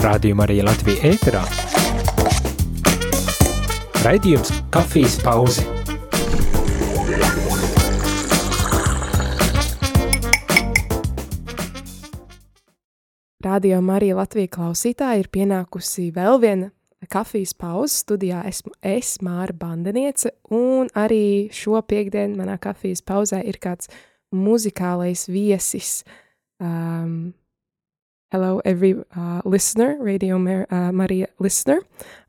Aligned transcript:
Rādījumā 0.00 0.46
arī 0.46 0.62
Latvija 0.64 1.10
ēterā. 1.10 1.40
Raidījums 4.00 4.48
Kafijas 4.72 5.18
pauze. 5.20 5.64
Rādījumā 13.44 13.98
arī 13.98 14.14
Latvija 14.16 14.48
klausītāji 14.56 15.26
ir 15.26 15.28
pienākusi 15.36 16.08
vēl 16.16 16.40
viena 16.40 16.70
kafijas 17.12 17.52
pauzes 17.56 18.00
studijā 18.04 18.40
esmu 18.48 18.72
es, 18.80 19.18
Māra 19.24 19.52
Bandeniece, 19.56 20.32
un 20.48 20.88
arī 20.96 21.50
šo 21.52 21.80
piekdienu 21.84 22.40
manā 22.40 22.56
kafijas 22.62 23.04
pauzē 23.04 23.42
ir 23.44 23.60
kāds 23.60 23.92
muzikālais 24.32 25.26
viesis. 25.28 26.00
Um, 26.60 27.34
hello, 28.30 28.60
every 28.64 28.94
uh, 29.16 29.42
listener, 29.44 29.96
Radio 30.00 30.38
Mar 30.38 30.66
uh, 30.70 30.92
Maria 30.92 31.26
listener. 31.38 31.80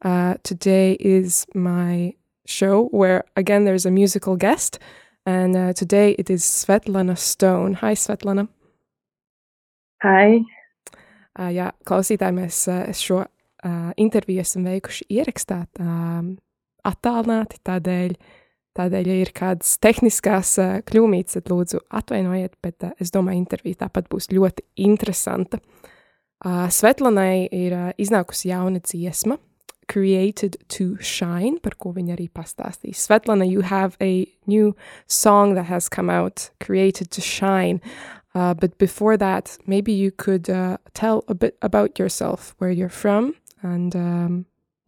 Uh, 0.01 0.35
today 0.43 0.93
is 0.93 1.45
my 1.53 2.13
show 2.45 2.87
where, 2.87 3.23
again, 3.35 3.65
there's 3.65 3.85
a 3.85 3.91
musical 3.91 4.35
guest, 4.35 4.79
and 5.25 5.55
uh, 5.55 5.73
today 5.73 6.15
it 6.17 6.29
is 6.29 6.43
Svetlana 6.43 7.17
Stone. 7.17 7.75
Hi, 7.75 7.93
Svetlana. 7.93 8.47
Hi. 10.01 10.41
Uh, 11.37 11.51
jā, 11.53 11.71
klausītāji, 11.85 12.35
mēs 12.35 12.67
uh, 12.67 12.89
šo 12.97 13.21
uh, 13.21 13.91
interviju 13.97 14.41
esam 14.41 14.65
veikuši 14.65 15.05
ierakstāt 15.13 15.79
um, 15.79 16.33
attālināti, 16.83 17.61
tādēļ, 17.63 18.17
tādēļ, 18.77 19.07
ja 19.11 19.19
ir 19.21 19.31
kādas 19.35 19.75
tehniskās 19.83 20.55
uh, 20.61 20.73
kļūmītes, 20.87 21.37
tad 21.37 21.51
lūdzu 21.51 21.83
atvainojiet, 21.89 22.57
bet 22.63 22.87
es 22.99 23.13
domāju, 23.13 23.43
intervija 23.43 23.85
tāpat 23.85 24.09
būs 24.11 24.31
ļoti 24.33 24.67
interesanta. 24.87 25.61
Svetlanai 26.41 27.45
ir 27.53 27.73
iznākusi 28.01 28.47
jauna 28.49 28.79
dziesma, 28.81 29.35
Created 29.91 30.55
to 30.73 30.95
Shine, 31.03 31.59
par 31.61 31.75
ko 31.77 31.91
viņa 31.93 32.15
arī 32.15 32.25
pastāstīs. 32.33 33.03
Svetlana, 33.05 33.45
you 33.45 33.61
have 33.61 33.93
a 34.01 34.25
new 34.47 34.71
song 35.05 35.53
that 35.53 35.67
has 35.69 35.89
come 35.89 36.09
out, 36.09 36.49
Created 36.59 37.11
to 37.11 37.21
Shine. 37.21 37.79
Uh, 38.33 38.55
but 38.55 38.75
before 38.79 39.17
that, 39.17 39.57
maybe 39.67 39.91
you 39.91 40.09
could 40.09 40.49
uh, 40.49 40.77
tell 40.95 41.23
a 41.27 41.35
bit 41.35 41.57
about 41.61 41.99
yourself, 41.99 42.55
where 42.57 42.71
you're 42.71 42.89
from, 42.89 43.35
And, 43.61 43.95
um, 43.95 44.37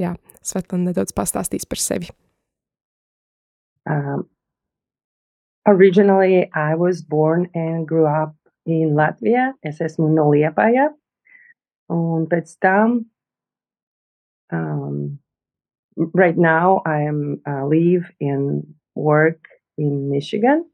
jā, 0.02 0.16
Svetlana 0.44 0.90
nedaudz 0.90 1.14
pastāstīs 1.16 1.68
par 1.70 1.82
sevi. 1.82 2.10
Um, 3.90 4.30
originally, 5.68 6.50
I 6.54 6.76
was 6.76 7.02
born 7.02 7.50
and 7.54 7.88
grew 7.88 8.06
up 8.06 8.36
in 8.66 8.96
Latvia. 8.96 9.54
Es 9.64 9.80
esmu 9.80 10.10
no 10.10 10.28
Liepāja. 10.28 10.90
Un 11.90 12.28
tam, 12.62 13.06
um, 14.52 15.20
right 15.96 16.38
now, 16.38 16.82
I 16.86 17.02
am 17.02 17.42
uh, 17.48 17.66
live 17.66 18.10
and 18.22 18.74
work 18.96 19.46
in 19.78 20.10
Michigan. 20.10 20.70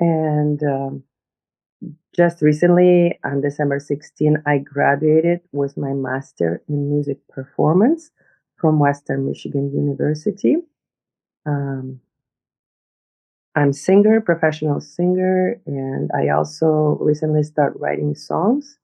And 0.00 0.62
um, 0.62 1.02
just 2.16 2.42
recently 2.42 3.18
on 3.24 3.40
December 3.40 3.78
16, 3.80 4.42
I 4.46 4.58
graduated 4.58 5.40
with 5.52 5.76
my 5.76 5.92
master 5.92 6.62
in 6.68 6.90
music 6.90 7.18
performance 7.28 8.10
from 8.56 8.78
Western 8.78 9.26
Michigan 9.26 9.72
University. 9.72 10.56
Um, 11.48 12.00
I'm 13.54 13.72
singer, 13.72 14.20
professional 14.20 14.80
singer, 14.80 15.60
and 15.66 16.10
I 16.14 16.28
also 16.28 16.98
recently 17.00 17.42
started 17.42 17.80
writing 17.80 18.14
songs. 18.14 18.78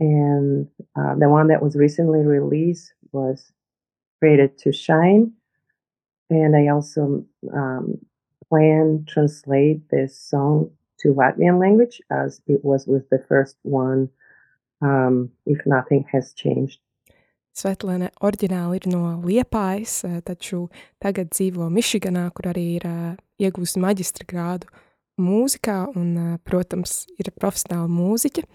And 0.00 0.66
uh, 0.98 1.14
the 1.14 1.28
one 1.28 1.48
that 1.48 1.62
was 1.62 1.76
recently 1.76 2.20
released 2.20 2.92
was 3.12 3.52
Created 4.18 4.58
to 4.58 4.72
Shine. 4.72 5.32
And 6.28 6.56
I 6.56 6.68
also 6.68 7.24
um, 7.54 7.98
plan 8.48 9.04
translate 9.08 9.88
this 9.90 10.18
song 10.18 10.70
to 11.00 11.14
Latvian 11.14 11.58
language 11.60 12.00
as 12.10 12.40
it 12.46 12.64
was 12.64 12.86
with 12.86 13.08
the 13.10 13.24
first 13.28 13.56
one, 13.62 14.10
um, 14.82 15.30
if 15.46 15.64
nothing 15.64 16.04
has 16.12 16.32
changed. 16.34 16.80
Svetlana 17.56 18.10
oriģināli 18.24 18.78
ir 18.78 18.86
no 18.92 19.02
Liepājas, 19.24 20.04
eh, 20.06 20.20
taču 20.24 20.68
tagad 21.02 21.32
dzīvo 21.34 21.66
Mišiganā, 21.72 22.28
kur 22.34 22.50
arī 22.52 22.66
ir 22.78 22.86
uh, 22.86 23.16
iegūst 23.42 23.80
maģistra 23.82 24.26
grādu 24.28 24.70
mūzikā 25.20 25.80
un, 25.98 26.12
uh, 26.16 26.38
protams, 26.46 27.04
ir 27.18 27.32
profesionāla 27.34 27.90
mūziķa. 27.90 28.46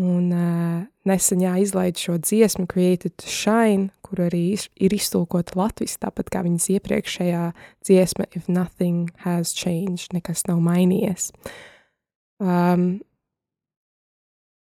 Un 0.00 0.30
uh, 0.32 0.78
nesen 1.04 1.42
jā, 1.44 1.52
izlaid 1.60 2.00
šo 2.00 2.16
dziesmu 2.16 2.64
Created 2.70 3.18
to 3.20 3.28
Shine, 3.28 3.90
kur 4.00 4.24
arī 4.24 4.56
ir 4.56 4.96
iztulkota 4.96 5.58
latviski, 5.60 6.00
tāpat 6.00 6.32
kā 6.32 6.40
viņas 6.46 6.70
iepriekšējā 6.78 7.44
dziesma 7.84 8.30
If 8.32 8.48
Nothing 8.48 9.12
Has 9.26 9.52
Changed, 9.52 10.16
nekas 10.16 10.46
nav 10.48 10.64
mainījies. 10.64 11.28
Um, 12.40 13.02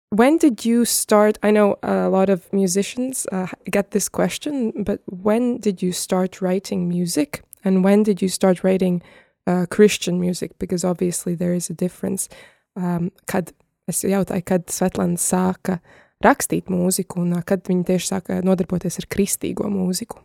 when 0.09 0.37
did 0.37 0.65
you 0.65 0.85
start? 0.85 1.37
I 1.43 1.51
know 1.51 1.77
a 1.83 2.09
lot 2.09 2.29
of 2.29 2.51
musicians 2.53 3.27
uh, 3.31 3.47
get 3.69 3.91
this 3.91 4.09
question, 4.09 4.83
but 4.83 5.01
when 5.05 5.57
did 5.57 5.81
you 5.81 5.91
start 5.91 6.41
writing 6.41 6.87
music? 6.87 7.43
And 7.63 7.83
when 7.83 8.03
did 8.03 8.21
you 8.21 8.29
start 8.29 8.63
writing 8.63 9.01
uh, 9.45 9.65
Christian 9.69 10.19
music? 10.19 10.57
Because 10.59 10.83
obviously 10.83 11.35
there 11.35 11.53
is 11.53 11.69
a 11.69 11.73
difference. 11.73 12.29
Um, 12.75 13.11
kad 13.25 13.51
es 13.87 14.03
jautāju, 14.03 14.45
kad 14.45 14.67
Svetlana 14.67 15.17
sāka 15.17 15.79
rakstīt 16.23 16.69
mūziku 16.69 17.23
un 17.23 17.33
uh, 17.33 17.41
kad 17.41 17.65
viņa 17.67 17.87
tieši 17.89 18.11
sāka 18.13 18.39
nodarboties 18.45 18.99
ar 19.01 19.07
kristīgo 19.09 19.67
mūziku? 19.71 20.21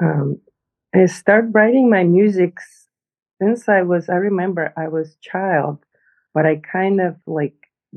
Um, 0.00 0.40
I 0.94 1.04
started 1.06 1.54
writing 1.54 1.90
my 1.90 2.04
music 2.04 2.58
since 3.42 3.68
I 3.68 3.82
was, 3.82 4.08
I 4.08 4.16
remember 4.16 4.72
I 4.76 4.88
was 4.88 5.16
child, 5.20 5.78
but 6.34 6.46
I 6.46 6.56
kind 6.56 7.00
of 7.00 7.16
like 7.26 7.54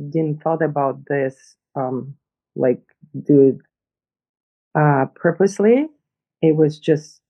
didn't 0.09 0.41
thought 0.41 0.61
about 0.61 1.05
this, 1.07 1.55
um, 1.75 2.16
like 2.55 2.81
do 3.25 3.49
it 3.49 3.57
uh, 4.79 5.05
purposely. 5.16 5.88
It 6.41 6.55
was 6.55 6.79
just, 6.79 7.22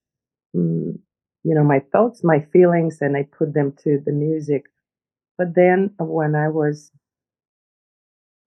mm, 0.55 0.97
you 1.43 1.55
know, 1.55 1.63
my 1.63 1.79
thoughts, 1.91 2.23
my 2.23 2.39
feelings, 2.53 2.99
and 3.01 3.17
I 3.17 3.27
put 3.37 3.53
them 3.53 3.73
to 3.83 4.01
the 4.05 4.11
music. 4.11 4.65
But 5.37 5.55
then 5.55 5.93
when 5.99 6.35
I 6.35 6.49
was, 6.49 6.91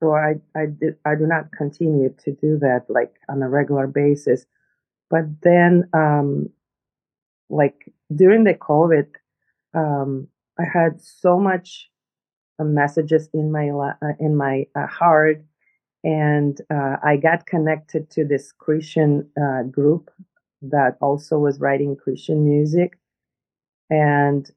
so 0.01 0.15
I, 0.15 0.35
I 0.55 0.67
did, 0.67 0.97
I 1.05 1.15
do 1.15 1.27
not 1.27 1.53
continue 1.53 2.15
to 2.25 2.33
do 2.33 2.59
that 2.59 2.87
like 2.89 3.15
on 3.29 3.43
a 3.43 3.49
regular 3.49 3.87
basis. 3.87 4.47
But 5.11 5.25
then, 5.43 5.89
um, 5.93 6.51
like 7.49 7.93
during 8.15 8.45
the 8.45 8.55
COVID, 8.55 9.07
um, 9.75 10.27
I 10.59 10.65
had 10.65 11.01
so 11.01 11.39
much 11.39 11.91
messages 12.65 13.29
in 13.35 13.53
my 13.53 13.71
uh, 13.71 14.13
in 14.19 14.37
my 14.37 14.67
uh, 14.75 14.87
heart, 14.87 15.45
and 16.05 16.61
uh, 16.71 16.97
I 17.03 17.17
got 17.17 17.47
connected 17.47 18.11
to 18.11 18.25
this 18.25 18.53
Christian 18.53 19.29
uh, 19.41 19.63
group 19.65 20.11
that 20.63 20.97
also 21.01 21.39
was 21.39 21.61
writing 21.61 21.97
Christian 21.97 22.45
music, 22.45 22.99
and 23.91 24.51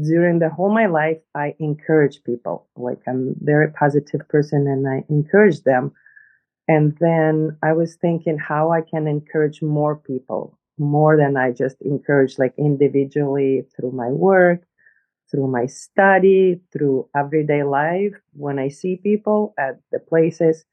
during 0.00 0.38
the 0.38 0.50
whole 0.50 0.72
my 0.72 0.86
life, 0.86 1.18
I 1.34 1.54
encourage 1.58 2.22
people. 2.24 2.68
Like 2.76 3.00
I'm 3.08 3.34
very 3.40 3.70
positive 3.70 4.28
person, 4.28 4.66
and 4.66 4.88
I 4.88 5.04
encourage 5.08 5.62
them. 5.62 5.92
And 6.68 6.96
then 7.00 7.58
I 7.64 7.72
was 7.72 7.96
thinking 7.96 8.38
how 8.38 8.70
I 8.70 8.82
can 8.82 9.08
encourage 9.08 9.60
more 9.60 9.96
people 9.96 10.56
more 10.80 11.16
than 11.16 11.36
I 11.36 11.52
just 11.52 11.76
encourage 11.82 12.38
like 12.38 12.54
individually 12.58 13.66
through 13.76 13.92
my 13.92 14.08
work, 14.08 14.62
through 15.30 15.48
my 15.48 15.66
study, 15.66 16.60
through 16.72 17.08
everyday 17.16 17.62
life. 17.62 18.14
When 18.32 18.58
I 18.58 18.68
see 18.68 18.96
people 18.96 19.54
at 19.58 19.80
the 19.92 20.00
places, 20.00 20.64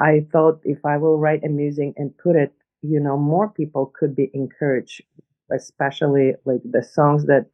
I 0.00 0.26
thought 0.32 0.60
if 0.64 0.84
I 0.84 0.96
will 0.98 1.18
write 1.18 1.44
a 1.44 1.48
music 1.48 1.94
and 1.96 2.16
put 2.18 2.36
it, 2.36 2.52
you 2.82 3.00
know, 3.00 3.16
more 3.16 3.48
people 3.48 3.86
could 3.98 4.14
be 4.14 4.30
encouraged, 4.34 5.02
especially 5.52 6.34
like 6.44 6.60
the 6.64 6.82
songs 6.82 7.26
that 7.26 7.46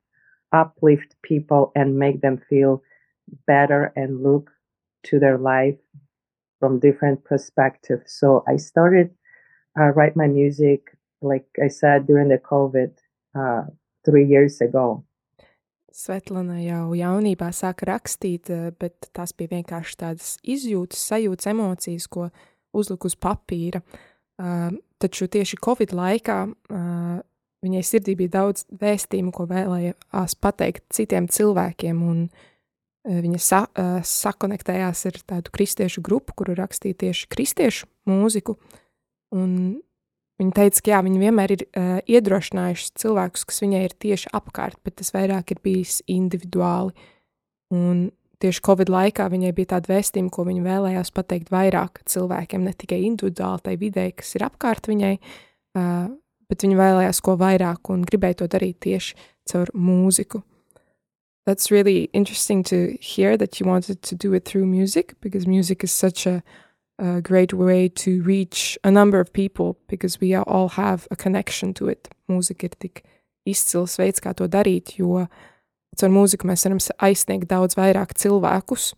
uplift 0.52 1.14
people 1.22 1.72
and 1.76 1.98
make 1.98 2.20
them 2.20 2.38
feel 2.48 2.82
better 3.46 3.92
and 3.96 4.22
look 4.22 4.50
to 5.04 5.18
their 5.18 5.38
life 5.38 5.76
from 6.58 6.80
different 6.80 7.24
perspectives. 7.24 8.12
So 8.12 8.44
I 8.48 8.56
started 8.56 9.10
uh, 9.78 9.90
write 9.94 10.16
my 10.16 10.26
music 10.26 10.96
like 11.22 11.46
I 11.62 11.68
said, 11.68 12.06
during 12.06 12.28
the 12.28 12.38
COVID 12.38 12.92
uh, 13.34 13.64
three 14.04 14.26
years 14.26 14.60
ago. 14.60 15.04
Svetlana 15.90 16.60
jau 16.62 16.92
jaunībā 16.94 17.50
sāka 17.54 17.88
rakstīt, 17.90 18.50
eh, 18.50 18.70
bet 18.78 19.10
tās 19.16 19.34
bija 19.36 19.56
vienkārši 19.56 19.96
tādas 19.98 20.36
izjūtas, 20.42 21.02
sajūtas, 21.10 21.50
emocijas, 21.50 22.06
ko 22.06 22.30
uzlika 22.72 23.10
uz 23.10 23.16
papīra. 23.16 23.82
Uh, 24.40 24.70
taču 24.96 25.26
tieši 25.28 25.58
Covid 25.60 25.90
laikā 25.92 26.36
uh, 26.48 27.18
viņai 27.60 27.82
sirdī 27.84 28.14
bija 28.16 28.38
daudz 28.38 28.64
vēstījumu, 28.72 29.34
ko 29.36 29.44
vēlējās 29.50 30.36
pateikt 30.40 30.86
citiem 30.94 31.26
cilvēkiem, 31.28 32.00
un 32.00 32.22
viņa 33.04 33.38
sa, 33.40 33.58
sakonektējās 34.04 35.06
ar 35.08 35.18
tādu 35.32 35.52
kristiešu 35.54 36.02
grupu, 36.04 36.34
kuru 36.36 36.52
rakstīja 36.58 36.98
tieši 37.04 37.28
kristiešu 37.32 37.88
mūziku. 38.08 38.58
Un 39.32 39.80
viņa 40.40 40.54
teica, 40.56 40.82
ka 40.82 40.92
jā, 40.94 41.00
viņa 41.06 41.20
vienmēr 41.20 41.54
ir 41.54 41.66
uh, 41.66 41.90
iedrošinājuši 42.08 42.94
cilvēkus, 43.02 43.44
kas 43.48 43.60
viņai 43.62 43.82
ir 43.86 43.96
tieši 44.02 44.32
apkārt, 44.36 44.80
bet 44.86 44.98
tas 45.00 45.12
vairāk 45.14 45.54
ir 45.54 45.62
bijis 45.64 46.00
individuāli. 46.10 46.96
Un 47.76 48.08
tieši 48.42 48.64
Covid 48.66 48.90
laikā 48.90 49.28
viņai 49.30 49.52
bija 49.54 49.74
tāda 49.76 49.92
vēstījuma, 49.92 50.32
ko 50.34 50.46
viņa 50.48 50.66
vēlējās 50.66 51.12
pateikt 51.14 51.52
vairāk 51.54 52.02
cilvēkiem, 52.10 52.66
ne 52.66 52.74
tikai 52.74 53.02
individuāli 53.06 53.66
tai 53.68 53.76
videi, 53.80 54.10
kas 54.16 54.34
ir 54.38 54.48
apkārt 54.48 54.90
viņai, 54.90 55.16
uh, 55.78 56.06
bet 56.50 56.66
viņa 56.66 56.80
vēlējās 56.80 57.24
ko 57.24 57.36
vairāk 57.40 57.92
un 57.94 58.06
gribēja 58.08 58.42
to 58.42 58.50
darīt 58.56 58.80
tieši 58.88 59.18
caur 59.50 59.70
mūziku. 59.76 60.42
that's 61.46 61.70
really 61.70 62.08
interesting 62.12 62.62
to 62.62 62.96
hear 63.00 63.36
that 63.36 63.58
you 63.58 63.66
wanted 63.66 64.02
to 64.02 64.14
do 64.14 64.32
it 64.34 64.44
through 64.44 64.66
music 64.66 65.14
because 65.20 65.46
music 65.46 65.82
is 65.82 65.90
such 65.90 66.26
a, 66.26 66.42
a 67.00 67.20
great 67.20 67.54
way 67.54 67.88
to 67.88 68.22
reach 68.22 68.78
a 68.84 68.90
number 68.90 69.20
of 69.20 69.32
people 69.32 69.78
because 69.88 70.20
we 70.20 70.34
all 70.34 70.68
have 70.68 71.08
a 71.10 71.16
connection 71.16 71.72
to 71.74 71.88
it. 71.88 72.08
Mūzika 72.28 72.68
ir 72.68 72.76
tik 72.78 73.02
izcils 73.48 73.96
veids, 73.98 74.20
kā 74.20 74.34
to 74.36 74.46
darīt, 74.48 74.94
jo 75.00 75.24
caur 75.98 76.12
mūziku 76.12 76.46
mēs 76.50 76.66
varam 76.66 76.80
aizsniegt 77.08 77.48
daudz 77.50 77.74
vairāk 77.78 78.14
cilvēkus, 78.20 78.92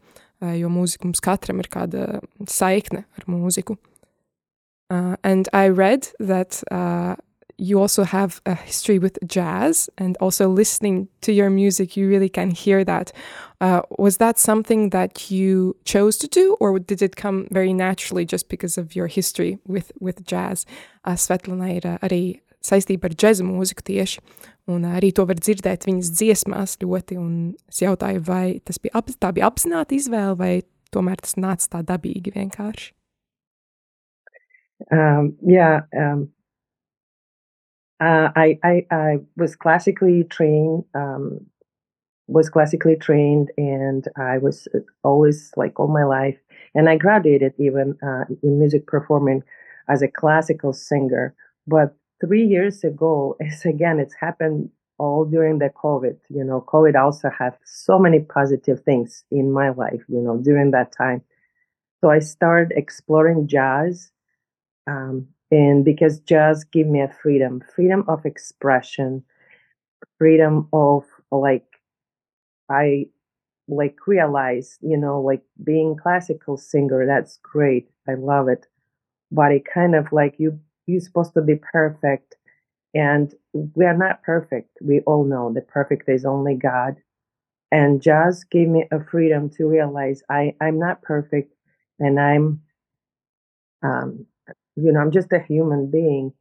jo 0.58 0.72
mūzika 0.72 1.08
mums 1.08 1.22
katram 1.22 1.62
ir 1.62 1.70
kāda 1.72 2.20
saikne 2.50 3.06
ar 3.18 3.28
mūziku. 3.30 3.78
Uh, 4.92 5.16
and 5.24 5.48
I 5.54 5.68
read 5.68 6.08
that 6.18 6.62
uh, 6.70 7.14
you 7.58 7.80
also 7.80 8.04
have 8.04 8.40
a 8.46 8.54
history 8.54 8.98
with 8.98 9.18
jazz 9.26 9.90
and 9.98 10.16
also 10.18 10.48
listening 10.48 11.08
to 11.20 11.32
your 11.32 11.50
music 11.50 11.96
you 11.96 12.08
really 12.08 12.28
can 12.28 12.50
hear 12.50 12.84
that 12.84 13.12
uh, 13.60 13.82
was 13.98 14.16
that 14.16 14.38
something 14.38 14.90
that 14.90 15.30
you 15.30 15.76
chose 15.84 16.16
to 16.18 16.26
do 16.26 16.56
or 16.60 16.78
did 16.78 17.02
it 17.02 17.16
come 17.16 17.46
very 17.50 17.72
naturally 17.72 18.24
just 18.24 18.48
because 18.48 18.76
of 18.76 18.96
your 18.96 19.06
history 19.06 19.58
with, 19.66 19.92
with 20.00 20.24
jazz 20.24 20.66
uh, 21.04 21.12
Svetlana 21.12 21.76
ir 21.76 21.86
uh, 21.86 21.98
arī 22.02 22.40
saistība 22.62 23.10
ar 23.10 23.16
džēzu 23.18 23.46
mūziku 23.46 23.84
tieši, 23.86 24.22
un 24.70 24.86
uh, 24.86 24.96
arī 24.98 25.12
to 25.14 25.26
var 25.28 25.40
dzirdēt 25.40 25.86
viņas 25.88 26.10
dziesmās 26.18 26.78
ļoti, 26.82 27.18
un 27.20 27.32
es 27.70 27.82
jautāju, 27.82 28.22
vai 28.26 28.60
tas 28.64 28.80
bija, 28.82 28.94
ap, 29.00 29.10
tā 29.18 29.32
bija 29.34 29.50
apzināta 29.50 29.96
izvēle, 29.96 30.36
vai 30.38 30.52
tomēr 30.94 31.22
tas 31.22 31.38
nāca 31.40 31.76
tā 31.76 31.82
dabīgi 31.92 32.34
vienkārši? 32.34 32.92
Um, 34.90 35.36
yeah, 35.46 35.84
um, 35.94 36.26
Uh, 38.02 38.32
I, 38.34 38.58
I, 38.64 38.86
I 38.90 39.18
was 39.36 39.54
classically 39.54 40.24
trained, 40.24 40.84
um, 40.92 41.46
was 42.26 42.50
classically 42.50 42.96
trained, 42.96 43.52
and 43.56 44.08
I 44.16 44.38
was 44.38 44.66
always 45.04 45.52
like 45.56 45.78
all 45.78 45.86
my 45.86 46.02
life. 46.02 46.36
And 46.74 46.88
I 46.88 46.96
graduated 46.96 47.54
even 47.58 47.96
uh, 48.02 48.24
in 48.42 48.58
music 48.58 48.88
performing 48.88 49.44
as 49.88 50.02
a 50.02 50.08
classical 50.08 50.72
singer. 50.72 51.32
But 51.68 51.94
three 52.20 52.44
years 52.44 52.82
ago, 52.82 53.36
it's 53.40 53.64
again, 53.64 54.00
it's 54.00 54.14
happened 54.14 54.70
all 54.98 55.24
during 55.24 55.60
the 55.60 55.70
COVID. 55.70 56.16
You 56.28 56.42
know, 56.42 56.64
COVID 56.66 57.00
also 57.00 57.30
had 57.30 57.56
so 57.64 58.00
many 58.00 58.18
positive 58.18 58.80
things 58.82 59.22
in 59.30 59.52
my 59.52 59.68
life. 59.68 60.02
You 60.08 60.22
know, 60.22 60.38
during 60.38 60.72
that 60.72 60.90
time, 60.90 61.22
so 62.00 62.10
I 62.10 62.18
started 62.18 62.76
exploring 62.76 63.46
jazz. 63.46 64.10
Um, 64.88 65.28
and 65.52 65.84
because 65.84 66.20
jazz 66.20 66.64
give 66.64 66.88
me 66.88 67.00
a 67.02 67.14
freedom 67.22 67.62
freedom 67.76 68.04
of 68.08 68.26
expression 68.26 69.24
freedom 70.18 70.68
of 70.72 71.04
like 71.30 71.66
i 72.70 73.06
like 73.68 73.96
realize 74.06 74.78
you 74.82 74.96
know 74.96 75.20
like 75.20 75.42
being 75.64 75.96
classical 75.96 76.56
singer 76.56 77.06
that's 77.06 77.38
great 77.42 77.88
i 78.08 78.14
love 78.14 78.48
it. 78.48 78.66
But 79.32 79.52
it 79.52 79.64
kind 79.72 79.94
of 79.94 80.12
like 80.12 80.36
you 80.38 80.58
you're 80.86 81.00
supposed 81.00 81.34
to 81.34 81.42
be 81.42 81.56
perfect 81.72 82.36
and 82.94 83.34
we 83.76 83.84
are 83.86 83.96
not 83.96 84.22
perfect 84.22 84.78
we 84.82 85.00
all 85.02 85.24
know 85.24 85.52
the 85.52 85.62
perfect 85.62 86.08
is 86.08 86.24
only 86.24 86.56
god. 86.56 86.96
And 87.72 88.02
jazz 88.02 88.44
gave 88.44 88.68
me 88.68 88.86
a 88.92 89.04
freedom 89.04 89.50
to 89.50 89.66
realize 89.68 90.22
i 90.30 90.54
i'm 90.60 90.78
not 90.78 91.02
perfect 91.02 91.54
and 92.00 92.20
i'm 92.20 92.62
um 93.82 94.26
you 94.76 94.92
know 94.92 95.00
i'm 95.00 95.10
just 95.12 95.32
a 95.32 95.40
human 95.40 95.90
being. 95.90 96.32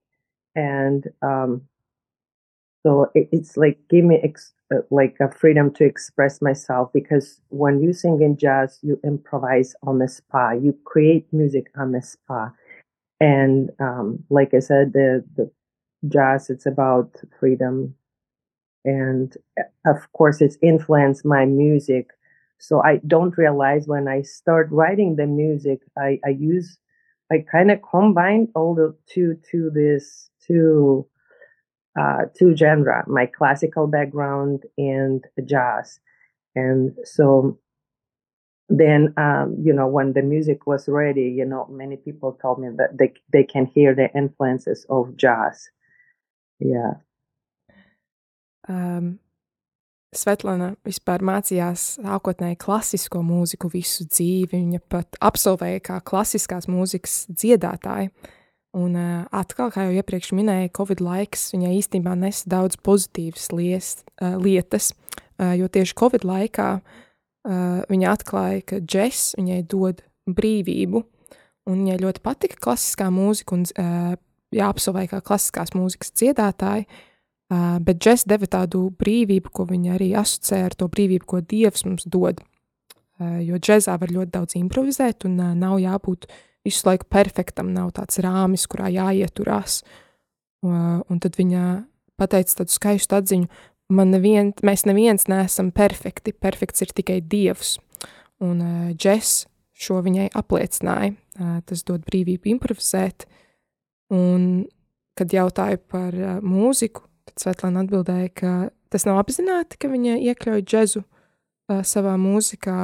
And 0.56 1.08
um 1.22 1.64
so 2.84 3.12
it, 3.14 3.30
it's 3.32 3.58
like 3.58 3.78
give 3.90 4.06
me 4.06 4.20
ex- 4.24 4.54
uh, 4.74 4.80
like 4.90 5.16
a 5.20 5.30
freedom 5.32 5.72
to 5.76 5.84
express 5.86 6.42
myself 6.42 6.92
because 6.94 7.40
when 7.50 7.82
you 7.82 7.94
sing 7.94 8.22
in 8.22 8.38
jazz 8.38 8.80
you 8.82 9.00
improvise 9.04 9.76
on 9.84 10.00
the 10.00 10.08
spot 10.08 10.62
you 10.62 10.78
create 10.86 11.28
music 11.32 11.68
on 11.78 11.92
the 11.92 12.02
spot 12.02 12.54
and 13.20 13.72
um 13.80 14.24
like 14.30 14.54
i 14.54 14.60
said 14.60 14.94
the 14.94 15.24
the 15.38 15.50
jazz 16.10 16.50
it's 16.50 16.66
about 16.66 17.16
freedom. 17.40 17.96
And 18.86 19.36
uh, 19.60 19.64
of 19.92 20.12
course 20.14 20.42
it's 20.42 20.58
influenced 20.64 21.26
my 21.26 21.46
music. 21.46 22.08
So 22.60 22.82
i 22.84 22.98
don't 23.08 23.38
realize 23.38 23.88
when 23.88 24.08
i 24.08 24.22
start 24.24 24.70
writing 24.72 25.16
the 25.16 25.28
music 25.28 25.82
i 25.98 26.20
i 26.26 26.30
use 26.30 26.78
I 27.32 27.46
kind 27.50 27.72
of 27.72 27.80
combined 27.90 28.50
all 28.56 28.76
the 28.76 28.96
two 29.08 29.38
to 29.52 29.72
this 29.74 30.30
two 30.46 31.08
uh, 32.00 32.26
two 32.38 32.56
genre, 32.56 33.04
my 33.08 33.26
classical 33.26 33.88
background 33.88 34.64
and 34.78 35.24
jazz, 35.46 36.00
and 36.56 36.96
so 37.04 37.60
then 38.70 39.14
um, 39.18 39.56
you 39.62 39.74
know 39.74 39.88
when 39.88 40.14
the 40.14 40.22
music 40.22 40.68
was 40.68 40.88
ready, 40.88 41.24
you 41.24 41.46
know 41.46 41.68
many 41.70 41.98
people 41.98 42.38
told 42.42 42.60
me 42.60 42.70
that 42.78 42.98
they 42.98 43.14
they 43.32 43.44
can 43.44 43.66
hear 43.66 43.96
the 43.96 44.10
influences 44.16 44.86
of 44.90 45.16
jazz. 45.18 45.70
Yeah. 46.60 46.94
Um, 48.68 49.20
Svetlana 50.12 50.74
vispār 50.84 51.24
mācījās 51.24 51.86
sākotnēji 52.02 52.58
klasisko 52.60 53.22
mūziku 53.24 53.70
visu 53.72 54.04
dzīvi. 54.10 54.58
Viņa 54.58 54.82
pat 54.92 55.16
absolvēja 55.24 55.80
kā 55.86 56.00
klasiskās 56.04 56.68
mūzikas 56.68 57.30
dziedātāja. 57.32 58.12
Un 58.76 58.96
uh, 58.96 59.22
atkal, 59.36 59.72
kā 59.72 59.86
jau 59.88 59.94
iepriekš 59.96 60.34
minēju, 60.36 60.72
Covid 60.76 61.04
laiks 61.04 61.50
viņai 61.52 61.74
īstenībā 61.78 62.16
nesa 62.20 62.48
daudz 62.52 62.78
pozitīvas 62.84 63.50
liest, 63.56 64.04
uh, 64.20 64.36
lietas, 64.40 64.94
uh, 64.94 65.52
jo 65.60 65.68
tieši 65.72 65.96
Covid 66.00 66.24
laikā 66.28 66.68
uh, 66.80 67.82
viņa 67.92 68.14
atklāja, 68.16 68.62
ka 68.68 68.80
džeks 68.80 69.34
viņai 69.40 69.60
dod 69.72 70.04
brīvību, 70.28 71.04
un 71.68 71.84
viņai 71.84 72.00
ļoti 72.04 72.24
patika 72.24 72.60
klasiskā 72.64 73.08
mūzika, 73.12 73.60
un 73.60 73.68
uh, 73.68 74.16
jāapsolvēja 74.56 75.18
kā 75.18 75.24
klasiskās 75.32 75.76
mūzikas 75.76 76.16
dziedātāja, 76.16 76.88
Uh, 76.88 77.11
bet 77.52 78.00
džeks 78.00 78.24
deva 78.32 78.48
tādu 78.48 78.86
brīvību, 79.02 79.52
ko 79.52 79.66
viņa 79.68 79.98
arī 79.98 80.14
asociē 80.16 80.62
ar 80.70 80.76
to 80.78 80.88
brīvību, 80.92 81.28
ko 81.28 81.42
Dievs 81.44 81.84
mums 81.88 82.08
dod. 82.08 82.40
Jo 83.20 83.60
džekzā 83.60 83.98
var 84.02 84.14
ļoti 84.14 84.32
daudz 84.34 84.56
improvizēt, 84.58 85.28
un 85.28 85.36
nav 85.60 85.76
jābūt 85.84 86.30
visu 86.66 86.88
laiku 86.88 87.10
perfektam, 87.12 87.74
nav 87.76 87.92
tāds 87.98 88.22
rāmis, 88.24 88.64
kurā 88.72 88.88
jāieturās. 88.94 89.82
Un 90.64 91.22
tad 91.22 91.38
viņa 91.38 91.66
pateica 92.22 92.62
tādu 92.62 92.74
skaistu 92.74 93.18
atziņu, 93.20 93.52
man 93.92 94.14
nevien, 94.16 94.54
mēs 94.66 94.88
neviens 94.88 95.28
neesam 95.30 95.70
perfekti, 95.76 96.34
perfekts 96.34 96.86
ir 96.86 96.96
tikai 96.96 97.20
Dievs. 97.22 97.76
Un 98.42 98.64
džeks 98.96 99.36
šo 99.82 100.00
viņai 100.06 100.32
apliecināja. 100.38 101.14
Tas 101.68 101.86
dod 101.86 102.06
brīvību 102.08 102.56
improvizēt. 102.56 103.28
Un, 104.14 104.66
kad 105.18 105.34
jautāju 105.34 105.80
par 105.92 106.16
mūziku, 106.42 107.06
Tad 107.30 107.44
Svetlana 107.44 107.86
atbildēja, 107.86 108.30
ka 108.36 108.52
tas 108.92 109.06
nav 109.08 109.22
apzināti, 109.22 109.80
ka 109.82 109.92
viņa 109.92 110.18
iekļauj 110.32 110.64
džezu 110.66 111.04
uh, 111.04 111.82
savā 111.88 112.18
mūzikā, 112.20 112.78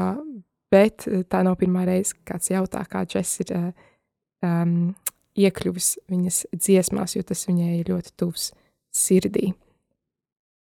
bet 0.73 1.07
tā 1.31 1.43
nav 1.47 1.57
pirmā 1.61 1.85
reize, 1.87 2.15
kad 2.17 2.35
kāds 2.35 2.51
jautā, 2.51 2.83
kā 2.89 3.03
džeks 3.07 3.37
ir 3.45 3.53
uh, 3.55 3.69
um, 4.45 4.95
iekļuvis 5.37 5.93
viņas 6.11 6.41
dziesmās, 6.55 7.15
jo 7.15 7.23
tas 7.27 7.45
viņai 7.47 7.79
ir 7.79 7.93
ļoti 7.93 8.13
tuvs 8.19 8.51
sirdī. 8.95 9.53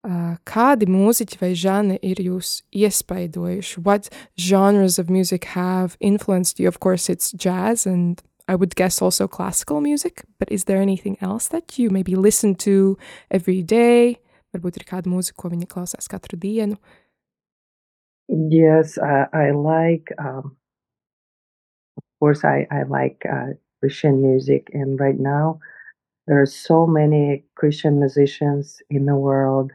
Uh, 0.01 0.39
kādi 0.49 0.87
mūziķi 0.89 1.37
vai 1.43 1.51
žanri 1.53 1.99
ir 2.01 2.23
jūs 2.25 2.63
iespaidojuši? 2.73 3.83
What 3.85 4.09
genres 4.41 4.99
of 4.99 5.11
music 5.13 5.53
have 5.53 5.99
influenced 6.01 6.59
you? 6.59 6.69
Of 6.69 6.81
course, 6.81 7.13
it's 7.13 7.33
jazz 7.33 7.87
and 7.87 8.23
I 8.51 8.57
would 8.57 8.75
guess 8.75 9.01
also 9.01 9.29
classical 9.29 9.81
music, 9.81 10.25
but 10.41 10.51
is 10.51 10.65
there 10.65 10.83
anything 10.83 11.17
else 11.21 11.47
that 11.49 11.79
you 11.79 11.89
maybe 11.89 12.17
listen 12.17 12.57
to 12.67 12.99
every 13.31 13.63
day? 13.63 14.19
Varbūt 14.51 14.81
ir 14.81 14.87
kāda 14.89 15.07
mūzika, 15.07 15.39
ko 15.39 15.51
viņa 15.53 15.69
klausās 15.71 16.11
katru 16.11 16.35
dienu. 16.35 16.75
Yes, 18.27 18.99
uh, 18.99 19.27
I 19.33 19.53
like, 19.55 20.11
um, 20.19 20.57
of 21.97 22.03
course, 22.19 22.43
I, 22.43 22.67
I 22.73 22.83
like 22.83 23.23
uh, 23.31 23.55
Christian 23.79 24.21
music. 24.21 24.67
And 24.73 24.99
right 24.99 25.21
now, 25.21 25.61
there 26.27 26.43
are 26.43 26.51
so 26.51 26.89
many 26.89 27.45
Christian 27.55 28.01
musicians 28.01 28.83
in 28.91 29.07
the 29.07 29.15
world. 29.15 29.71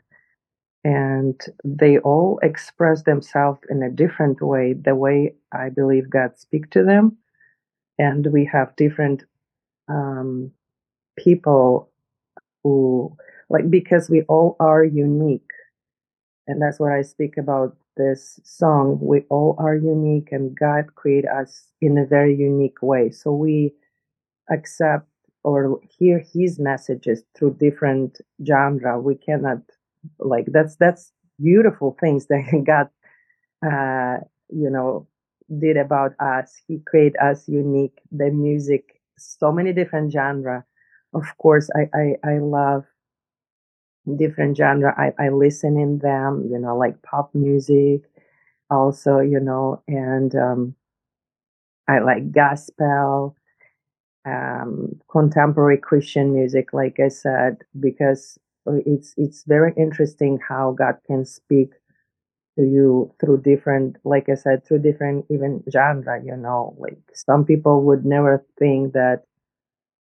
and 0.85 1.41
they 1.63 1.97
all 1.99 2.39
express 2.43 3.01
themselves 3.03 3.59
in 3.71 3.81
a 3.81 3.89
different 3.89 4.39
way 4.39 4.73
the 4.73 4.93
way 4.93 5.33
i 5.51 5.67
believe 5.67 6.09
god 6.11 6.37
speak 6.37 6.69
to 6.69 6.83
them 6.83 7.17
and 7.99 8.27
we 8.27 8.45
have 8.45 8.75
different 8.75 9.23
um, 9.89 10.51
people 11.17 11.89
who 12.63 13.15
like 13.49 13.69
because 13.69 14.09
we 14.09 14.23
all 14.23 14.55
are 14.59 14.83
unique 14.83 15.51
and 16.47 16.61
that's 16.61 16.79
what 16.79 16.91
i 16.91 17.01
speak 17.01 17.37
about 17.37 17.75
this 17.97 18.39
song 18.43 18.97
we 19.01 19.21
all 19.29 19.55
are 19.59 19.75
unique 19.75 20.29
and 20.31 20.57
god 20.57 20.85
created 20.95 21.29
us 21.29 21.67
in 21.81 21.97
a 21.97 22.05
very 22.05 22.35
unique 22.35 22.81
way. 22.81 23.09
So 23.09 23.31
we 23.33 23.73
accept 24.51 25.07
or 25.43 25.79
hear 25.97 26.23
his 26.33 26.59
messages 26.59 27.23
through 27.35 27.57
different 27.59 28.19
genre. 28.45 28.99
We 28.99 29.15
cannot 29.15 29.59
like 30.19 30.47
that's 30.47 30.75
that's 30.77 31.11
beautiful 31.41 31.97
things 31.99 32.27
that 32.29 32.63
god 32.65 32.89
uh 33.67 34.19
you 34.49 34.69
know 34.69 35.07
did 35.59 35.77
about 35.77 36.13
us. 36.19 36.61
He 36.67 36.79
created 36.79 37.17
us 37.21 37.47
unique. 37.47 37.99
The 38.11 38.31
music 38.31 39.01
so 39.17 39.51
many 39.51 39.73
different 39.73 40.11
genre. 40.11 40.65
Of 41.13 41.25
course 41.37 41.69
i 41.75 41.89
i, 41.97 42.15
I 42.23 42.37
love 42.39 42.85
different 44.17 44.55
genre. 44.57 44.93
I, 44.97 45.13
I 45.23 45.29
listen 45.29 45.77
in 45.77 45.97
them 45.99 46.47
you 46.51 46.59
know 46.59 46.77
like 46.77 47.01
pop 47.01 47.33
music 47.33 48.01
also 48.69 49.19
you 49.19 49.39
know 49.39 49.81
and 49.87 50.33
um 50.35 50.75
i 51.87 51.99
like 51.99 52.31
gospel 52.31 53.35
um 54.25 54.89
contemporary 55.11 55.77
christian 55.77 56.33
music 56.33 56.73
like 56.73 56.99
i 56.99 57.07
said 57.07 57.57
because 57.79 58.39
it's 58.85 59.13
it's 59.17 59.43
very 59.45 59.73
interesting 59.77 60.39
how 60.47 60.71
god 60.71 60.95
can 61.07 61.25
speak 61.25 61.71
to 62.55 62.63
you 62.63 63.13
through 63.19 63.41
different 63.41 63.97
like 64.03 64.29
i 64.29 64.35
said 64.35 64.65
through 64.65 64.79
different 64.79 65.25
even 65.29 65.63
genre 65.71 66.21
you 66.23 66.35
know 66.37 66.75
like 66.79 66.99
some 67.13 67.45
people 67.45 67.83
would 67.83 68.05
never 68.05 68.45
think 68.59 68.93
that 68.93 69.23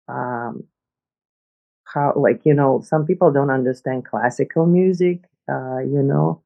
um 0.09 0.65
how 1.85 2.13
like 2.17 2.41
you 2.45 2.55
know 2.55 2.81
some 2.81 3.07
people 3.07 3.33
don't 3.33 3.51
understand 3.51 4.05
classical 4.05 4.67
music 4.67 5.21
uh 5.49 5.79
you 5.79 6.03
know 6.03 6.41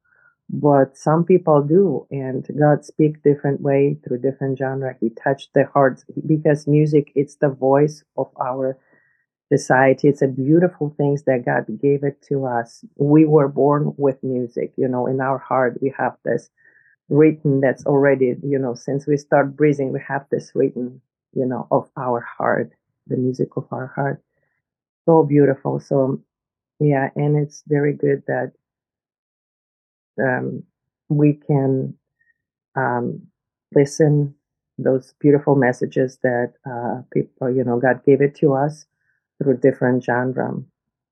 but 0.49 0.95
some 0.97 1.23
people 1.23 1.61
do 1.61 2.05
and 2.11 2.47
god 2.59 2.83
speak 2.85 3.21
different 3.23 3.61
way 3.61 3.97
through 4.03 4.19
different 4.19 4.57
genre. 4.57 4.95
He 4.99 5.09
touched 5.09 5.53
the 5.53 5.65
hearts 5.65 6.05
because 6.27 6.67
music 6.67 7.11
it's 7.15 7.35
the 7.35 7.49
voice 7.49 8.03
of 8.17 8.29
our 8.39 8.77
society. 9.57 10.07
It's 10.07 10.21
a 10.21 10.27
beautiful 10.45 10.87
things 10.97 11.23
that 11.23 11.45
god 11.45 11.65
gave 11.81 12.01
it 12.09 12.17
to 12.29 12.35
us. 12.45 12.69
We 13.13 13.21
were 13.25 13.47
born 13.63 13.93
with 13.97 14.17
music 14.23 14.69
you 14.81 14.87
know 14.93 15.03
in 15.11 15.17
our 15.27 15.39
heart 15.49 15.79
we 15.81 15.93
have 16.01 16.15
this 16.27 16.43
written 17.09 17.53
that's 17.65 17.85
already 17.85 18.29
you 18.53 18.59
know 18.63 18.73
since 18.87 19.01
we 19.07 19.17
start 19.17 19.55
breathing 19.59 19.89
we 19.91 20.01
have 20.07 20.25
this 20.31 20.47
written 20.55 21.01
you 21.39 21.45
know 21.45 21.67
of 21.77 21.85
our 22.05 22.21
heart 22.37 22.69
the 23.07 23.17
music 23.17 23.49
of 23.59 23.65
our 23.71 23.87
heart. 23.97 24.17
So 25.05 25.23
beautiful. 25.35 25.79
So 25.79 25.97
yeah 26.79 27.09
and 27.15 27.31
it's 27.43 27.63
very 27.67 27.93
good 27.93 28.23
that 28.33 28.49
um, 30.27 30.63
we 31.09 31.33
can 31.33 31.95
um, 32.75 33.21
listen 33.75 34.35
those 34.77 35.13
beautiful 35.19 35.55
messages 35.55 36.17
that 36.23 36.53
uh, 36.65 37.01
people 37.13 37.49
you 37.57 37.63
know 37.63 37.77
god 37.79 37.97
gave 38.05 38.21
it 38.21 38.35
to 38.35 38.53
us 38.65 38.85
through 39.43 39.59
different 39.59 40.03
genre. 40.03 40.63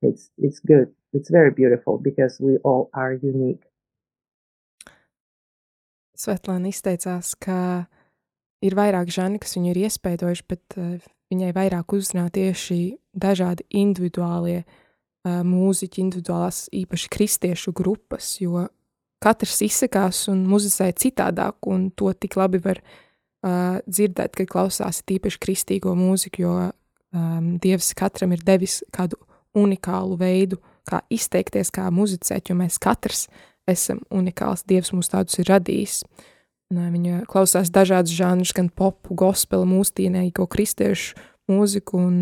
It's 0.02 0.32
it's 0.38 0.60
good. 0.60 0.90
It's 1.14 1.30
very 1.30 1.52
beautiful 1.52 1.98
because 1.98 2.40
we 2.40 2.58
all 2.64 2.90
are 2.94 3.14
unique. 3.14 3.68
Svetlāna 6.18 6.70
izteicās, 6.70 7.34
ka 7.42 7.88
ir 8.62 8.76
vairāk 8.78 9.10
žanri, 9.10 9.42
kas 9.42 9.56
viņu 9.58 9.72
ir 9.72 9.80
iespaidojuši, 9.88 10.46
bet 10.48 10.78
uh, 10.78 11.00
viņai 11.34 11.52
vairāk 11.56 11.96
uzrunā 11.98 12.28
tieši 12.34 12.80
dažādi 13.18 13.66
individuālie 13.82 14.62
uh, 14.62 15.42
mūziķi, 15.48 16.04
individuālās 16.06 16.68
īpaši 16.78 17.10
kristiešu 17.16 17.74
grupas, 17.74 18.36
jo 18.44 18.68
katrs 19.22 19.64
izsakās 19.66 20.28
un 20.32 20.46
muzicē 20.50 20.92
citādāk, 20.94 21.58
un 21.70 21.90
to 21.98 22.14
tik 22.14 22.38
labi 22.38 22.62
var 22.62 22.82
uh, 22.84 23.82
dzirdēt, 23.88 24.38
kad 24.38 24.50
klausās 24.52 25.02
tīpaši 25.10 25.42
kristīgo 25.42 25.96
mūziku, 25.98 26.46
jo 26.46 26.56
um, 27.15 27.56
Dievs 27.62 27.94
katram 27.98 28.36
ir 28.36 28.44
devis 28.46 28.82
kādu 28.94 29.20
unikālu 29.58 30.18
veidu, 30.20 30.60
kā 30.88 31.01
izteikties, 31.13 31.72
kā 31.74 31.88
muzicēt, 31.94 32.50
jo 32.50 32.58
mēs 32.58 32.80
katrs 32.82 33.27
esam 33.70 34.01
unikāls. 34.13 34.65
Dievs 34.68 34.94
mūs 34.96 35.12
tādus 35.12 35.39
ir 35.41 35.50
radījis. 35.51 36.01
Viņa 36.72 37.25
klausās 37.30 37.72
dažādas 37.74 38.13
žanrus, 38.15 38.53
gan 38.56 38.70
popu, 38.72 39.15
gospelu, 39.20 39.68
mūsdienīgo 39.68 40.48
kristiešu 40.51 41.20
mūziku, 41.51 42.00
un 42.00 42.15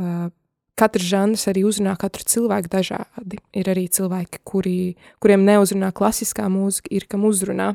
uh, 0.00 0.30
katrs 0.78 1.08
žanrs 1.10 1.44
arī 1.50 1.66
uzrunā 1.68 1.92
katru 2.00 2.24
cilvēku 2.32 2.72
dažādi. 2.72 3.42
Ir 3.52 3.68
arī 3.68 3.84
cilvēki, 3.92 4.40
kuri, 4.48 4.78
kuriem 5.20 5.44
neuzrunā 5.44 5.92
klasiskā 5.92 6.48
mūzika, 6.52 6.88
ir 6.96 7.04
kam 7.10 7.26
uzrunā, 7.28 7.74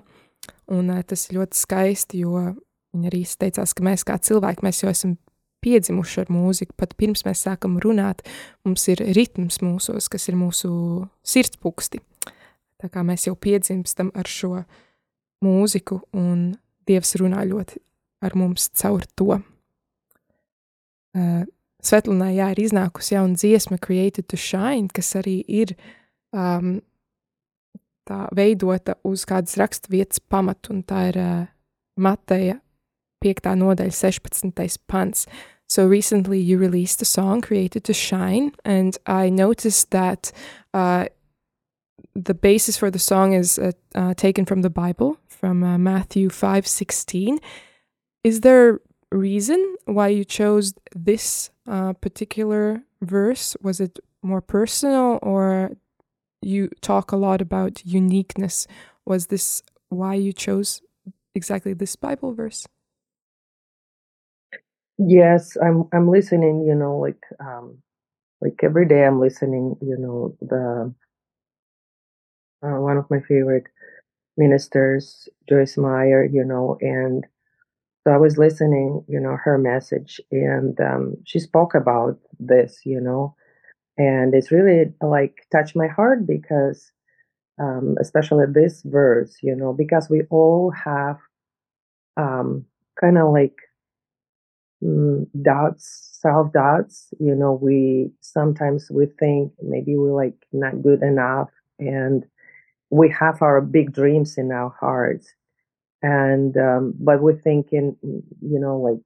un 0.74 0.90
uh, 0.90 1.04
tas 1.06 1.28
ir 1.30 1.38
ļoti 1.38 1.62
skaisti, 1.62 2.24
jo 2.26 2.48
viņi 2.94 3.12
arī 3.12 3.22
teicās, 3.46 3.76
ka 3.78 3.86
mēs 3.86 4.06
kā 4.08 4.18
cilvēki, 4.18 4.66
mēs 4.66 4.82
jau 4.82 4.90
esam 4.90 5.16
piedzimuši 5.64 6.24
ar 6.24 6.32
mūziku, 6.34 6.76
pat 6.80 6.96
pirms 7.00 7.24
mēs 7.28 7.46
sākam 7.48 7.80
runāt, 7.84 8.24
mums 8.68 8.86
ir 8.92 9.02
ritms 9.16 9.62
mūsos, 9.64 10.10
kas 10.12 10.28
ir 10.30 10.38
mūsu 10.40 10.74
sirdspuksti. 11.28 12.04
Tā 12.84 12.92
kā 12.92 13.04
mēs 13.08 13.30
jau 13.30 13.36
piedzimstam 13.40 14.12
ar 14.16 14.28
šo 14.30 14.66
mūziku, 15.44 16.02
un 16.16 16.54
Dievs 16.84 17.16
runā 17.16 17.46
ļoti 17.48 17.80
ar 18.24 18.34
mums 18.36 18.68
caur 18.76 19.06
to. 19.16 19.38
Uh, 21.14 21.44
Svetlunā, 21.84 22.30
jā, 22.32 22.50
ir 22.54 22.62
iznākusi 22.64 23.18
jauna 23.18 23.36
dziesma, 23.36 23.78
Created 23.84 24.30
to 24.32 24.40
Shine, 24.40 24.88
kas 24.92 25.14
arī 25.20 25.42
ir 25.52 25.76
um, 26.32 26.78
tā 28.08 28.22
veidota 28.36 28.96
uz 29.08 29.26
kādas 29.28 29.58
raksturvietas 29.60 30.24
pamatu, 30.32 30.72
un 30.76 30.84
tā 30.88 31.10
ir 31.12 31.20
uh, 31.20 31.42
Mateja 32.00 32.60
5. 33.24 33.52
nodaļa, 33.60 33.96
16. 33.96 34.80
pants. 34.88 35.28
So 35.68 35.88
recently 35.88 36.40
you 36.40 36.58
released 36.58 37.02
a 37.02 37.06
song, 37.06 37.42
Created 37.42 37.84
to 37.86 37.94
Shine, 37.94 38.52
and 38.64 38.98
I 39.08 39.30
noticed 39.30 39.92
that 39.92 40.32
uh, 40.74 41.06
the 42.16 42.36
basis 42.36 42.78
for 42.78 42.92
the 42.92 43.00
song 43.00 43.34
is 43.34 43.58
uh, 43.58 43.72
uh, 43.96 44.14
taken 44.14 44.46
from 44.46 44.62
the 44.62 44.70
Bible, 44.70 45.18
from 45.28 45.64
uh, 45.64 45.78
Matthew 45.78 46.30
five 46.30 46.68
sixteen. 46.68 47.40
Is 48.24 48.42
there 48.42 48.80
a 49.12 49.18
reason 49.18 49.76
why 49.86 50.10
you 50.10 50.24
chose 50.26 50.76
this 50.96 51.50
uh, 51.68 51.94
particular 51.94 52.84
verse? 53.02 53.58
Was 53.62 53.80
it 53.80 54.00
more 54.22 54.42
personal, 54.42 55.18
or 55.24 55.72
you 56.42 56.70
talk 56.82 57.12
a 57.12 57.18
lot 57.18 57.42
about 57.42 57.86
uniqueness? 57.86 58.68
Was 59.06 59.28
this 59.28 59.64
why 59.90 60.14
you 60.14 60.34
chose 60.34 60.82
exactly 61.34 61.74
this 61.74 61.96
Bible 61.96 62.34
verse? 62.34 62.68
Yes, 64.98 65.56
I'm. 65.58 65.88
I'm 65.94 66.10
listening. 66.10 66.64
You 66.68 66.76
know, 66.76 66.98
like 66.98 67.22
um, 67.40 67.78
like 68.42 68.60
every 68.64 68.88
day, 68.88 69.06
I'm 69.06 69.20
listening. 69.22 69.78
You 69.82 69.98
know, 69.98 70.38
the 70.42 70.94
uh, 72.64 72.80
one 72.80 72.98
of 72.98 73.10
my 73.10 73.20
favorite 73.22 73.66
ministers, 74.38 75.30
Joyce 75.50 75.78
Meyer, 75.78 76.26
you 76.26 76.44
know, 76.44 76.78
and 76.82 77.26
so 78.06 78.14
I 78.14 78.18
was 78.18 78.38
listening, 78.38 79.04
you 79.08 79.20
know, 79.20 79.38
her 79.44 79.58
message, 79.58 80.22
and 80.32 80.80
um, 80.82 81.16
she 81.26 81.40
spoke 81.40 81.76
about 81.76 82.20
this, 82.40 82.82
you 82.86 83.02
know, 83.02 83.36
and 83.98 84.36
it's 84.36 84.52
really 84.52 84.94
like 85.02 85.48
touched 85.52 85.76
my 85.76 85.88
heart 85.88 86.28
because, 86.28 86.92
um, 87.60 87.96
especially 88.02 88.46
this 88.52 88.84
verse, 88.86 89.38
you 89.44 89.56
know, 89.56 89.74
because 89.74 90.10
we 90.10 90.24
all 90.32 90.72
have 90.72 91.18
um, 92.18 92.66
kind 93.00 93.18
of 93.18 93.32
like 93.32 93.56
mm, 94.84 95.28
doubts, 95.42 96.18
self 96.22 96.52
doubts, 96.54 97.14
you 97.20 97.36
know, 97.36 97.54
we 97.54 98.12
sometimes 98.22 98.90
we 98.92 99.06
think 99.20 99.54
maybe 99.62 99.96
we're 99.96 100.14
like 100.14 100.36
not 100.52 100.82
good 100.82 101.02
enough, 101.04 101.50
and 101.80 102.26
we 102.90 103.10
have 103.10 103.42
our 103.42 103.62
big 103.62 103.94
dreams 103.94 104.38
in 104.38 104.52
our 104.52 104.76
hearts. 104.80 105.34
And 106.02 106.58
um, 106.58 106.94
but 107.00 107.22
we're 107.22 107.40
thinking 107.40 107.96
you 108.42 108.60
know 108.60 108.78
like 108.78 109.02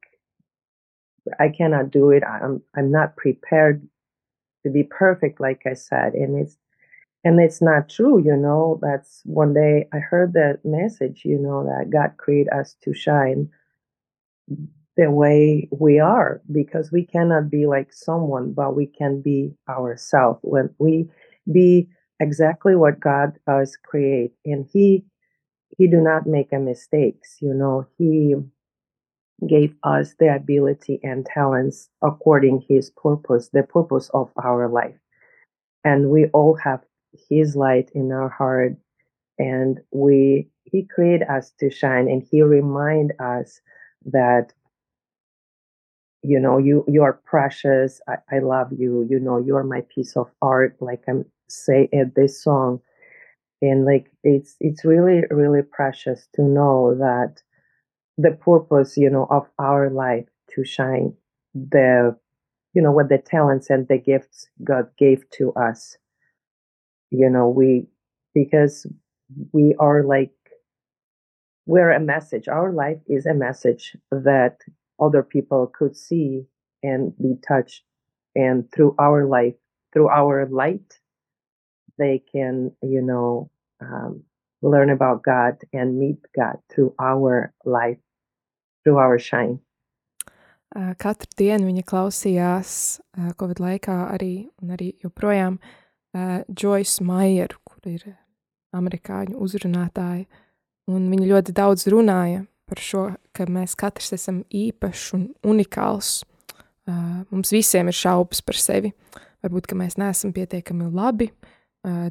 i 1.40 1.50
cannot 1.50 1.92
do 1.92 2.12
it. 2.12 2.24
I'm 2.24 2.62
i'm 2.76 2.92
not 2.92 3.16
prepared 3.18 3.88
to 4.64 4.70
be 4.72 4.84
perfect 4.84 5.40
like 5.40 5.62
i 5.66 5.74
said 5.74 6.14
and 6.14 6.40
it's 6.40 6.58
and 7.24 7.40
it's 7.40 7.62
not 7.62 7.90
true 7.90 8.24
you 8.24 8.36
know. 8.36 8.80
That's 8.82 9.22
one 9.26 9.54
day 9.54 9.88
i 9.94 10.00
heard 10.00 10.34
that 10.34 10.60
message 10.64 11.24
you 11.26 11.38
know 11.38 11.64
that 11.66 11.90
god 11.90 12.18
created 12.18 12.52
us 12.54 12.76
to 12.84 12.94
shine 12.94 13.50
the 14.98 15.12
way 15.12 15.70
we 15.72 16.00
are 16.00 16.42
because 16.52 16.92
we 16.92 17.06
cannot 17.06 17.50
be 17.50 17.68
like 17.68 17.94
someone 17.94 18.52
but 18.52 18.76
we 18.76 18.88
can 18.88 19.22
be 19.22 19.54
ourselves 19.70 20.40
when 20.42 20.70
we 20.80 21.08
be 21.52 21.88
exactly 22.20 22.76
what 22.76 23.00
God 23.00 23.34
does 23.48 23.78
create, 23.78 24.34
and 24.46 24.66
He 24.72 25.06
He 25.78 25.88
do 25.88 26.02
not 26.02 26.26
make 26.26 26.52
a 26.52 26.60
mistakes. 26.60 27.38
You 27.42 27.54
know, 27.54 27.88
He 27.98 28.36
gave 29.48 29.76
us 29.84 30.16
the 30.20 30.34
ability 30.36 31.00
and 31.04 31.26
talents 31.26 31.90
according 32.02 32.66
His 32.68 32.90
purpose, 32.90 33.50
the 33.50 33.64
purpose 33.64 34.10
of 34.14 34.32
our 34.44 34.68
life, 34.68 34.98
and 35.84 36.10
we 36.10 36.26
all 36.28 36.56
have 36.56 36.82
His 37.30 37.56
light 37.56 37.92
in 37.94 38.12
our 38.12 38.30
heart, 38.30 38.76
and 39.38 39.80
we 39.92 40.50
He 40.64 40.84
created 40.84 41.28
us 41.30 41.52
to 41.60 41.70
shine, 41.70 42.10
and 42.10 42.24
He 42.30 42.42
remind 42.42 43.14
us 43.20 43.62
that 44.06 44.54
you 46.28 46.40
know 46.40 46.58
you 46.58 46.84
you 46.88 47.04
are 47.04 47.14
precious. 47.26 48.02
I, 48.08 48.18
I 48.36 48.40
love 48.40 48.74
you. 48.78 49.08
You 49.10 49.20
know 49.20 49.38
you 49.40 49.56
are 49.56 49.64
my 49.64 49.82
piece 49.94 50.18
of 50.18 50.30
art 50.42 50.76
like 50.82 51.04
i'm 51.08 51.26
say 51.48 51.90
at 51.94 52.16
this 52.16 52.44
song. 52.44 52.82
And 53.62 53.86
like 53.86 54.12
it's 54.24 54.56
it's 54.60 54.86
really 54.86 55.24
really 55.32 55.62
precious 55.64 56.28
to 56.36 56.44
know 56.44 56.96
that 56.96 57.42
the 58.18 58.32
purpose 58.32 58.98
you 58.98 59.10
know 59.10 59.28
of 59.30 59.48
our 59.60 59.90
life 59.90 60.28
to 60.52 60.66
shine 60.66 61.14
the 61.56 62.16
you 62.74 62.82
know 62.82 62.92
what 62.92 63.10
the 63.10 63.18
talents 63.20 63.70
and 63.70 63.88
the 63.88 63.98
gifts 63.98 64.50
god 64.64 64.90
gave 64.98 65.30
to 65.32 65.54
us. 65.54 65.98
You 67.10 67.30
know 67.30 67.48
we 67.48 67.88
because 68.34 68.86
we 69.54 69.76
are 69.80 70.04
like 70.04 70.32
we're 71.66 71.92
a 71.92 72.00
message. 72.00 72.48
Our 72.48 72.72
life 72.72 73.00
is 73.08 73.26
a 73.26 73.34
message 73.34 73.96
that 74.12 74.58
other 75.00 75.24
people 75.24 75.68
could 75.68 75.96
see 75.96 76.46
and 76.84 77.14
be 77.18 77.36
touched. 77.48 77.84
And 78.36 78.70
through 78.72 78.96
our 79.00 79.26
life 79.26 79.56
through 79.94 80.10
our 80.10 80.46
light 80.46 81.00
they 81.98 82.22
can 82.32 82.72
you 82.82 83.02
know 83.02 83.50
um, 83.82 84.24
learn 84.62 84.90
about 84.90 85.24
god 85.24 85.58
and 85.74 85.98
meet 85.98 86.20
god 86.36 86.58
through 86.70 86.94
our 87.00 87.54
life 87.66 87.98
through 88.84 88.98
our 88.98 89.20
shine. 89.20 89.60
Katru 90.76 91.32
dienu 91.40 91.70
viņa 91.70 91.84
klausījās 91.88 92.72
Covid 93.40 93.62
laikā 93.64 93.96
arī, 94.14 94.50
un 94.62 94.74
arī 94.76 94.92
joprojām 95.02 95.56
uh, 95.58 96.44
Joyce 96.52 97.02
Maieru, 97.08 97.58
kur 97.64 97.88
ir 97.88 98.04
amerikāņu 98.76 99.40
uzrunātāja, 99.42 100.28
un 100.92 101.08
viņa 101.10 101.30
ļoti 101.32 101.56
daudz 101.56 101.88
runāja 101.90 102.44
par 102.68 102.82
šo, 102.84 103.04
ka 103.36 103.48
mēs 103.52 103.76
katrs 103.80 104.14
esam 104.18 104.42
īpašs 104.54 105.12
un 105.18 105.28
unikāls. 105.48 106.22
Mums 106.88 107.52
visiem 107.52 107.90
ir 107.92 107.98
šaubas 107.98 108.44
par 108.46 108.60
sevi. 108.60 108.94
Varbūt, 109.46 109.74
mēs 109.78 109.98
neesam 110.00 110.34
pietiekami 110.36 110.90
labi. 110.92 111.30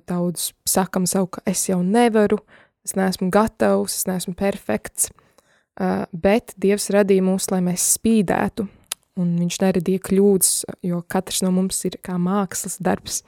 Daudz 0.08 0.50
sakam 0.68 1.06
savu, 1.08 1.30
ka 1.36 1.42
es 1.48 1.66
jau 1.68 1.82
nevaru, 1.84 2.38
es 2.86 2.94
neesmu 2.96 3.28
gatavs, 3.34 3.98
es 3.98 4.08
neesmu 4.08 4.36
perfekts. 4.38 5.10
Bet 6.12 6.54
Dievs 6.60 6.88
radīja 6.94 7.24
mūs, 7.26 7.50
lai 7.52 7.60
mēs 7.64 7.84
spīdētu, 7.98 8.68
un 9.20 9.34
Viņš 9.40 9.58
neradīja 9.64 10.04
kļūdas, 10.08 10.54
jo 10.84 11.02
katrs 11.08 11.42
no 11.44 11.52
mums 11.56 11.82
ir 11.88 11.98
kā 12.04 12.16
mākslas 12.20 12.78
darbs. 12.80 13.22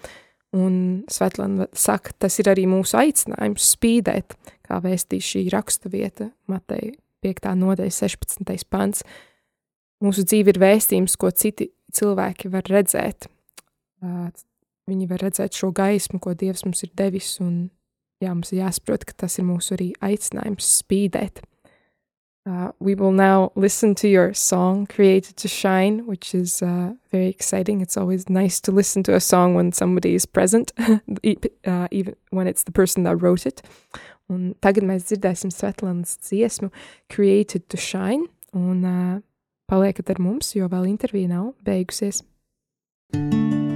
Un 0.57 1.05
Svetlana 1.13 1.67
saka, 1.77 2.15
tas 2.25 2.39
ir 2.41 2.49
arī 2.49 2.65
mūsu 2.71 2.97
aicinājums 2.97 3.75
spīdēt, 3.75 4.33
kā 4.65 4.81
vēstīja 4.85 5.29
šī 5.33 5.45
raksturvieta, 5.53 6.31
Mateja 6.49 6.97
5. 7.25 7.51
nodaļa, 7.59 7.95
16. 7.95 8.69
pants. 8.71 9.03
Mūsu 10.05 10.23
dzīve 10.29 10.55
ir 10.55 10.61
vēstījums, 10.63 11.17
ko 11.19 11.31
citi 11.35 11.71
cilvēki 11.95 12.51
var 12.53 12.69
redzēt. 12.71 13.29
Viņi 14.89 15.09
var 15.11 15.27
redzēt 15.27 15.59
šo 15.59 15.73
gaismu, 15.75 16.21
ko 16.23 16.37
Dievs 16.39 16.65
mums 16.65 16.85
ir 16.87 16.95
devis, 16.97 17.35
un 17.45 17.69
jā, 18.23 18.31
mums 18.31 18.53
ir 18.55 18.63
jāsaprot, 18.63 19.05
ka 19.09 19.25
tas 19.27 19.39
ir 19.41 19.47
mūsu 19.49 19.75
arī 19.77 19.93
aicinājums 20.05 20.69
spīdēt. 20.83 21.43
Uh, 22.49 22.73
we 22.81 22.95
will 22.95 23.13
now 23.13 23.53
listen 23.57 23.95
to 23.95 24.09
your 24.09 24.33
song, 24.33 24.87
Created 24.87 25.37
to 25.37 25.49
Shine, 25.49 26.07
which 26.07 26.35
is 26.35 26.63
uh, 26.63 26.95
very 27.11 27.27
exciting. 27.27 27.83
It's 27.83 27.99
always 27.99 28.31
nice 28.31 28.59
to 28.61 28.73
listen 28.73 29.03
to 29.03 29.15
a 29.15 29.21
song 29.21 29.55
when 29.55 29.73
somebody 29.73 30.15
is 30.15 30.25
present, 30.25 30.73
uh, 30.79 31.89
even 31.91 32.17
when 32.31 32.47
it's 32.47 32.63
the 32.63 32.73
person 32.73 33.03
that 33.03 33.17
wrote 33.17 33.45
it. 33.45 33.61
Un 34.33 34.53
tagad 34.61 34.85
mēs 34.89 35.09
dzirdēsim 35.09 35.53
Svetlanas 35.55 36.19
dziesmu, 36.27 36.69
Created 37.09 37.69
to 37.73 37.81
Shine, 37.81 38.29
un 38.57 38.85
uh, 38.85 39.21
paliekat 39.69 40.13
ar 40.13 40.21
mums, 40.21 40.53
jo 40.57 40.69
vēl 40.69 40.91
intervija 40.91 41.33
nav 41.33 41.55
beigusies. 41.65 42.25
You 43.15 43.68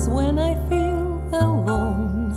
times 0.00 0.08
when 0.08 0.38
I 0.38 0.54
feel 0.68 1.20
alone. 1.32 2.32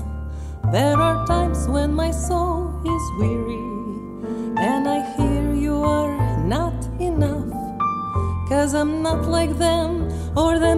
There 0.71 0.97
are 0.97 1.25
times 1.25 1.67
when 1.67 1.93
my 1.93 2.11
soul 2.11 2.69
is 2.83 3.03
weary. 3.19 3.63
And 4.57 4.87
I 4.87 4.99
hear 5.15 5.53
you 5.53 5.75
are 5.75 6.43
not 6.43 6.73
enough. 6.99 7.47
Cause 8.49 8.73
I'm 8.73 9.01
not 9.01 9.29
like 9.29 9.57
them 9.57 10.11
or 10.35 10.59
the 10.59 10.75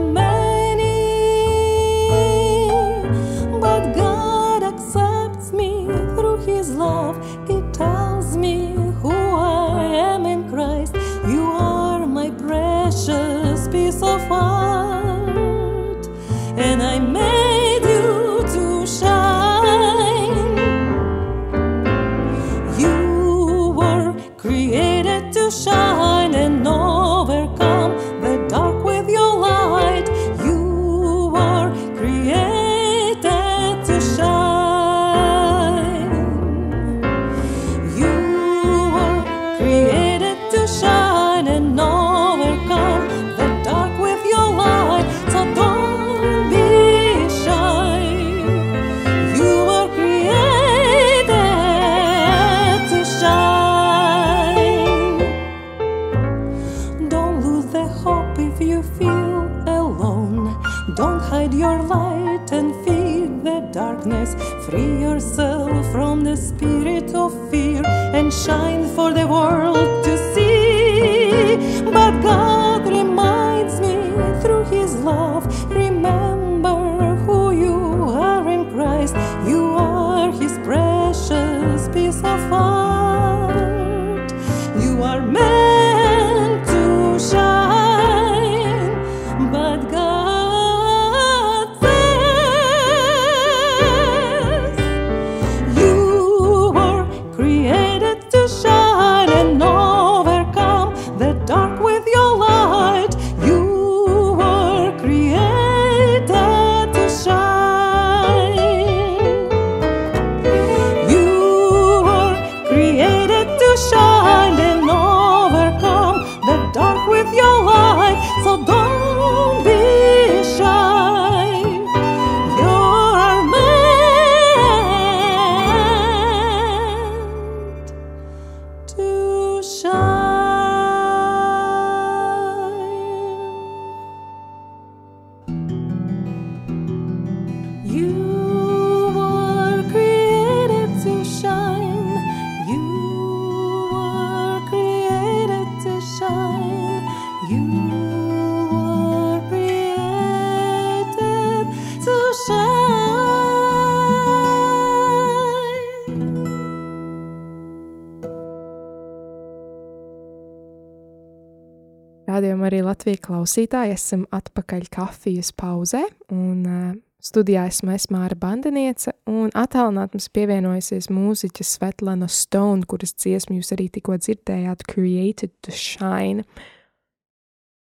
rādījuma 162.66 162.70
arī 162.70 162.84
Latvijas 162.86 163.22
klausītāji. 163.26 163.94
Esam 163.94 164.26
atpakaļ 164.32 164.90
kafijas 164.90 165.52
pauzē, 165.54 166.06
un 166.32 166.66
uh, 166.66 166.96
studijā 167.22 167.68
esmu 167.68 167.94
es 167.94 168.10
Māra 168.10 168.36
Bandeniece, 168.36 169.14
un 169.28 169.50
attālināt 169.54 170.14
mums 170.14 170.30
pievienojusies 170.30 171.10
mūziķa 171.10 171.64
Svetlana 171.64 172.28
Stone, 172.28 172.86
kuras 172.86 173.14
dziesmu 173.14 173.60
jūs 173.60 173.74
arī 173.74 173.90
tikko 173.90 174.18
dzirdējāt, 174.18 174.86
Created 174.88 175.52
to 175.62 175.72
Shine. 175.72 176.46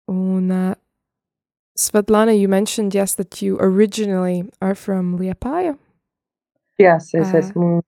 Un 0.08 0.52
uh, 0.52 0.76
Svetlana, 1.78 2.38
you 2.38 2.48
mentioned, 2.48 2.94
yes, 2.94 3.16
that 3.16 3.42
you 3.42 3.58
originally 3.60 4.44
are 4.62 4.76
from 4.76 5.18
Liepāja? 5.18 5.78
Yes, 6.78 7.14
yes, 7.14 7.34
uh, 7.34 7.40
esmu. 7.40 7.82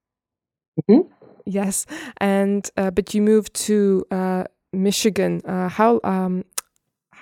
Mm 0.77 0.83
-hmm. 0.87 1.03
Yes, 1.45 1.85
and 2.21 2.71
uh, 2.77 2.89
but 2.89 3.13
you 3.13 3.21
moved 3.21 3.53
to 3.67 4.05
uh, 4.11 4.43
Michigan. 4.73 5.41
Uh, 5.45 5.69
how 5.69 5.99
um, 6.03 6.43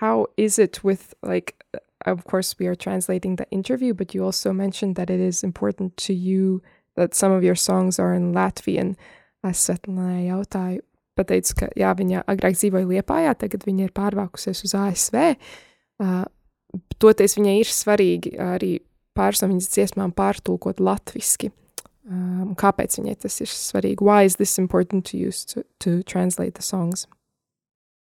how 0.02 0.28
is 0.36 0.60
it 0.60 0.84
with 0.84 1.14
like? 1.22 1.64
Of 2.04 2.26
course, 2.26 2.58
we 2.58 2.66
are 2.66 2.76
translating 2.76 3.36
the 3.36 3.48
interview, 3.52 3.94
but 3.94 4.16
you 4.16 4.26
also 4.26 4.52
mentioned 4.52 4.96
that 4.96 5.12
it 5.12 5.20
is 5.20 5.44
important 5.44 5.96
to 5.98 6.14
you 6.14 6.64
that 6.96 7.14
some 7.14 7.32
of 7.32 7.44
your 7.44 7.56
songs 7.56 8.00
are 8.00 8.16
in 8.16 8.34
Latvian. 8.34 8.96
Es 9.46 9.62
Svetlānai 9.68 10.26
jautāju, 10.28 10.82
pateicu, 11.18 11.56
ka 11.58 11.70
jā, 11.78 11.94
viņa 11.98 12.24
agrāk 12.30 12.58
dzīvoja 12.58 12.90
Liepājā, 12.90 13.36
tagad 13.38 13.66
viņa 13.66 13.88
ir 13.88 13.94
pārvākusies 13.94 14.64
uz 14.66 14.74
ASV. 14.78 15.16
Uh, 16.02 16.26
toties 17.02 17.38
viņai 17.38 17.56
ir 17.62 17.70
svarīgi 17.70 18.34
arī 18.42 18.74
pāris 19.18 19.42
no 19.42 19.50
viņas 19.54 19.72
dziesmām 19.76 20.14
pārtulkot 20.18 20.82
latviski. 20.82 21.52
Um, 22.10 22.56
kāpēc 22.58 22.98
viņai 22.98 23.18
tas 23.22 23.38
ir 23.46 23.50
svarīgi? 23.50 24.02
Why 24.02 24.26
is 24.26 24.42
this 24.42 24.58
important 24.58 25.06
to 25.12 25.18
you 25.22 25.34
to, 25.54 25.66
to 25.86 26.02
translate 26.02 26.56
the 26.58 26.66
songs? 26.66 27.06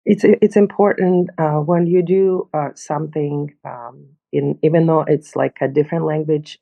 It's 0.06 0.24
it's 0.24 0.56
important 0.56 1.30
uh, 1.38 1.60
when 1.60 1.88
you 1.88 2.02
do 2.04 2.50
uh, 2.54 2.70
something 2.76 3.54
um, 3.66 4.06
in 4.32 4.58
even 4.64 4.86
though 4.86 5.02
it's 5.02 5.36
like 5.36 5.58
a 5.62 5.68
different 5.68 6.06
language 6.06 6.60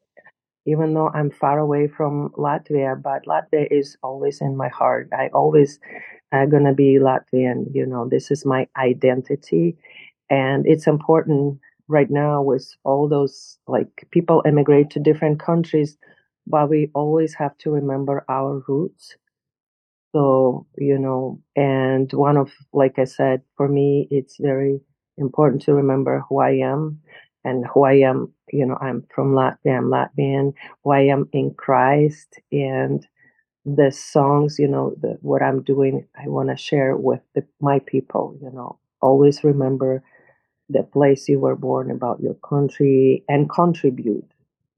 even 0.65 0.93
though 0.93 1.09
i'm 1.13 1.31
far 1.31 1.59
away 1.59 1.87
from 1.87 2.29
latvia 2.37 3.01
but 3.01 3.25
latvia 3.25 3.67
is 3.71 3.97
always 4.03 4.41
in 4.41 4.57
my 4.57 4.69
heart. 4.69 5.09
I 5.13 5.29
always 5.33 5.79
uh, 6.33 6.45
gonna 6.47 6.73
be 6.73 6.99
latvian 6.99 7.73
you 7.73 7.85
know 7.85 8.07
this 8.09 8.31
is 8.31 8.45
my 8.45 8.67
identity. 8.77 9.77
And 10.29 10.65
it's 10.67 10.87
important 10.87 11.59
right 11.87 12.09
now 12.09 12.41
with 12.41 12.67
all 12.83 13.07
those 13.09 13.59
like 13.67 14.07
people 14.11 14.43
emigrate 14.45 14.89
to 14.91 14.99
different 14.99 15.39
countries 15.39 15.97
but 16.47 16.69
we 16.69 16.89
always 16.95 17.33
have 17.35 17.57
to 17.59 17.71
remember 17.71 18.25
our 18.29 18.63
roots 18.67 19.15
so, 20.13 20.67
you 20.77 20.97
know, 20.99 21.41
and 21.55 22.11
one 22.13 22.37
of, 22.37 22.51
like 22.73 22.99
I 22.99 23.05
said, 23.05 23.41
for 23.57 23.67
me, 23.67 24.07
it's 24.11 24.37
very 24.39 24.79
important 25.17 25.63
to 25.63 25.73
remember 25.73 26.23
who 26.29 26.39
I 26.39 26.51
am 26.51 27.01
and 27.43 27.65
who 27.73 27.83
I 27.83 27.93
am. 27.95 28.33
You 28.51 28.67
know, 28.67 28.77
I'm 28.79 29.05
from 29.13 29.33
Latvia, 29.33 29.77
I'm 29.77 29.89
Latvian, 29.89 30.53
who 30.83 30.91
I 30.91 31.01
am 31.01 31.29
in 31.33 31.53
Christ. 31.55 32.39
And 32.51 33.05
the 33.65 33.91
songs, 33.91 34.59
you 34.59 34.67
know, 34.67 34.95
the, 35.01 35.17
what 35.21 35.41
I'm 35.43 35.63
doing, 35.63 36.07
I 36.17 36.27
want 36.29 36.49
to 36.49 36.57
share 36.57 36.97
with 36.97 37.21
the, 37.35 37.45
my 37.61 37.79
people, 37.79 38.37
you 38.41 38.51
know, 38.51 38.79
always 39.01 39.43
remember 39.43 40.03
the 40.69 40.83
place 40.83 41.29
you 41.29 41.39
were 41.39 41.55
born, 41.55 41.91
about 41.91 42.21
your 42.21 42.35
country, 42.35 43.23
and 43.29 43.49
contribute. 43.49 44.27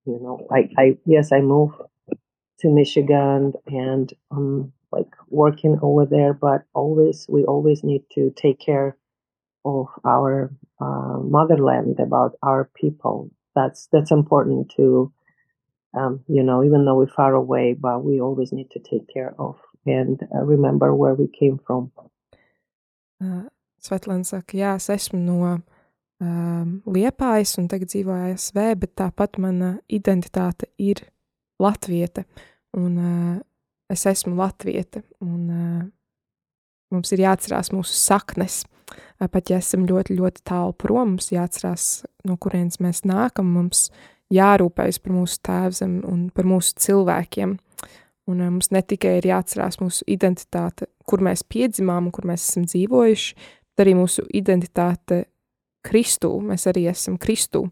You 0.06 0.20
know, 0.22 0.48
I, 0.52 0.70
I 0.78 0.98
yes, 1.06 1.32
I 1.32 1.42
moved 1.42 1.76
to 2.60 2.70
Michigan 2.70 3.54
and 3.68 4.14
um, 4.32 4.74
like 4.96 5.14
working 5.30 5.78
over 5.82 6.06
there, 6.06 6.34
but 6.34 6.64
always 6.74 7.26
we 7.30 7.44
always 7.46 7.84
need 7.84 8.04
to 8.16 8.34
take 8.36 8.60
care 8.60 8.98
of 9.64 9.88
our 10.06 10.52
uh, 10.80 11.18
motherland, 11.20 12.00
about 12.00 12.34
our 12.42 12.70
people. 12.76 13.30
That's 13.56 13.88
that's 13.92 14.12
important 14.12 14.72
to, 14.78 15.12
um, 15.94 16.22
you 16.28 16.44
know, 16.44 16.64
even 16.64 16.86
though 16.86 16.96
we're 16.96 17.08
far 17.08 17.34
away, 17.34 17.74
but 17.74 18.04
we 18.04 18.22
always 18.22 18.52
need 18.52 18.70
to 18.72 18.80
take 18.80 19.08
care 19.14 19.34
of 19.38 19.56
and 19.86 20.28
uh, 20.34 20.44
remember 20.44 20.94
where 20.96 21.14
we 21.14 21.28
came 21.28 21.60
from. 21.66 21.92
Uh, 23.22 23.50
Svetlana 23.82 24.26
saka, 24.26 24.58
jā, 24.58 24.76
es 24.76 24.90
esmu 24.90 25.20
no 25.22 25.62
um, 26.20 26.82
Liepājas 26.90 27.58
un 27.62 27.68
tagad 27.70 27.92
dzīvoju 27.92 28.34
ASV, 28.34 28.62
bet 28.82 28.96
tāpat 28.98 29.38
mana 29.42 29.76
identitāte 29.92 30.70
ir 30.82 31.04
latvieta. 31.62 32.26
Un 32.76 32.98
uh, 32.98 33.36
es 33.92 34.06
esmu 34.10 34.36
latvieta, 34.40 35.04
un 35.24 35.42
uh, 35.50 35.84
mums 36.94 37.14
ir 37.14 37.26
jāatcerās 37.26 37.72
mūsu 37.76 37.96
saknes. 37.98 38.64
Uh, 39.20 39.28
pat 39.32 39.52
ja 39.52 39.60
esam 39.62 39.86
ļoti, 39.90 40.18
ļoti 40.20 40.46
tālu 40.48 40.76
prom, 40.78 41.16
mums 41.16 41.32
jāatcerās, 41.34 42.06
no 42.28 42.38
kurienes 42.42 42.82
mēs 42.84 43.04
nākam, 43.08 43.52
mums 43.56 43.90
jārūpējas 44.34 45.00
par 45.04 45.16
mūsu 45.16 45.40
tēvzem 45.46 46.00
un 46.10 46.26
par 46.34 46.50
mūsu 46.50 46.76
cilvēkiem. 46.88 47.56
Un 48.26 48.42
uh, 48.42 48.50
mums 48.50 48.72
ne 48.74 48.82
tikai 48.82 49.20
ir 49.20 49.30
jāatcerās 49.30 49.80
mūsu 49.84 50.08
identitāte, 50.10 50.90
kur 51.06 51.22
mēs 51.26 51.46
piedzimām 51.46 52.10
un 52.10 52.16
kur 52.16 52.28
mēs 52.30 52.50
esam 52.50 52.66
dzīvojuši, 52.70 53.40
bet 53.70 53.86
arī 53.86 53.96
mūsu 54.00 54.26
identitāte 54.34 55.26
Kristū. 55.86 56.32
Mēs 56.42 56.66
arī 56.72 56.88
esam 56.90 57.20
Kristū. 57.22 57.68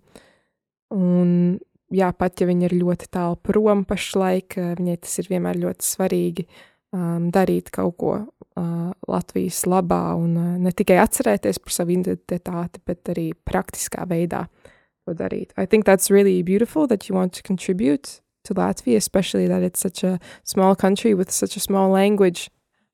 Un 0.94 1.58
jā, 1.94 2.12
pat 2.18 2.42
ja 2.42 2.48
viņa 2.50 2.68
ir 2.70 2.78
ļoti 2.82 3.10
tālu 3.14 3.38
prom 3.42 3.84
pašlaik, 3.88 4.58
eh, 4.58 4.76
viņai 4.80 5.00
tas 5.02 5.20
ir 5.20 5.30
vienmēr 5.32 5.60
ļoti 5.62 5.88
svarīgi 5.88 6.46
um, 6.94 7.30
darīt 7.34 7.72
kaut 7.74 7.98
ko 7.98 8.14
uh, 8.22 8.92
Latvijas 9.10 9.64
labā 9.66 10.16
un 10.20 10.36
uh, 10.38 10.50
ne 10.62 10.72
tikai 10.72 11.00
atcerēties 11.02 11.60
par 11.64 11.74
savu 11.74 11.96
identitāti, 11.96 12.82
bet 12.86 13.10
arī 13.14 13.32
praktiskā 13.34 14.06
veidā 14.10 14.46
to 15.06 15.16
darīt. 15.18 15.52
I 15.58 15.66
think 15.66 15.86
that's 15.86 16.12
really 16.12 16.42
beautiful 16.44 16.88
that 16.88 17.10
you 17.10 17.16
want 17.16 17.34
to 17.34 17.44
contribute 17.44 18.22
to 18.44 18.54
Latvia, 18.54 18.98
especially 18.98 19.48
that 19.48 19.64
it's 19.64 19.80
such 19.80 20.04
a 20.04 20.20
small 20.44 20.76
country 20.76 21.14
with 21.14 21.32
such 21.32 21.58
a 21.58 21.60
small 21.60 21.90
language 21.90 22.50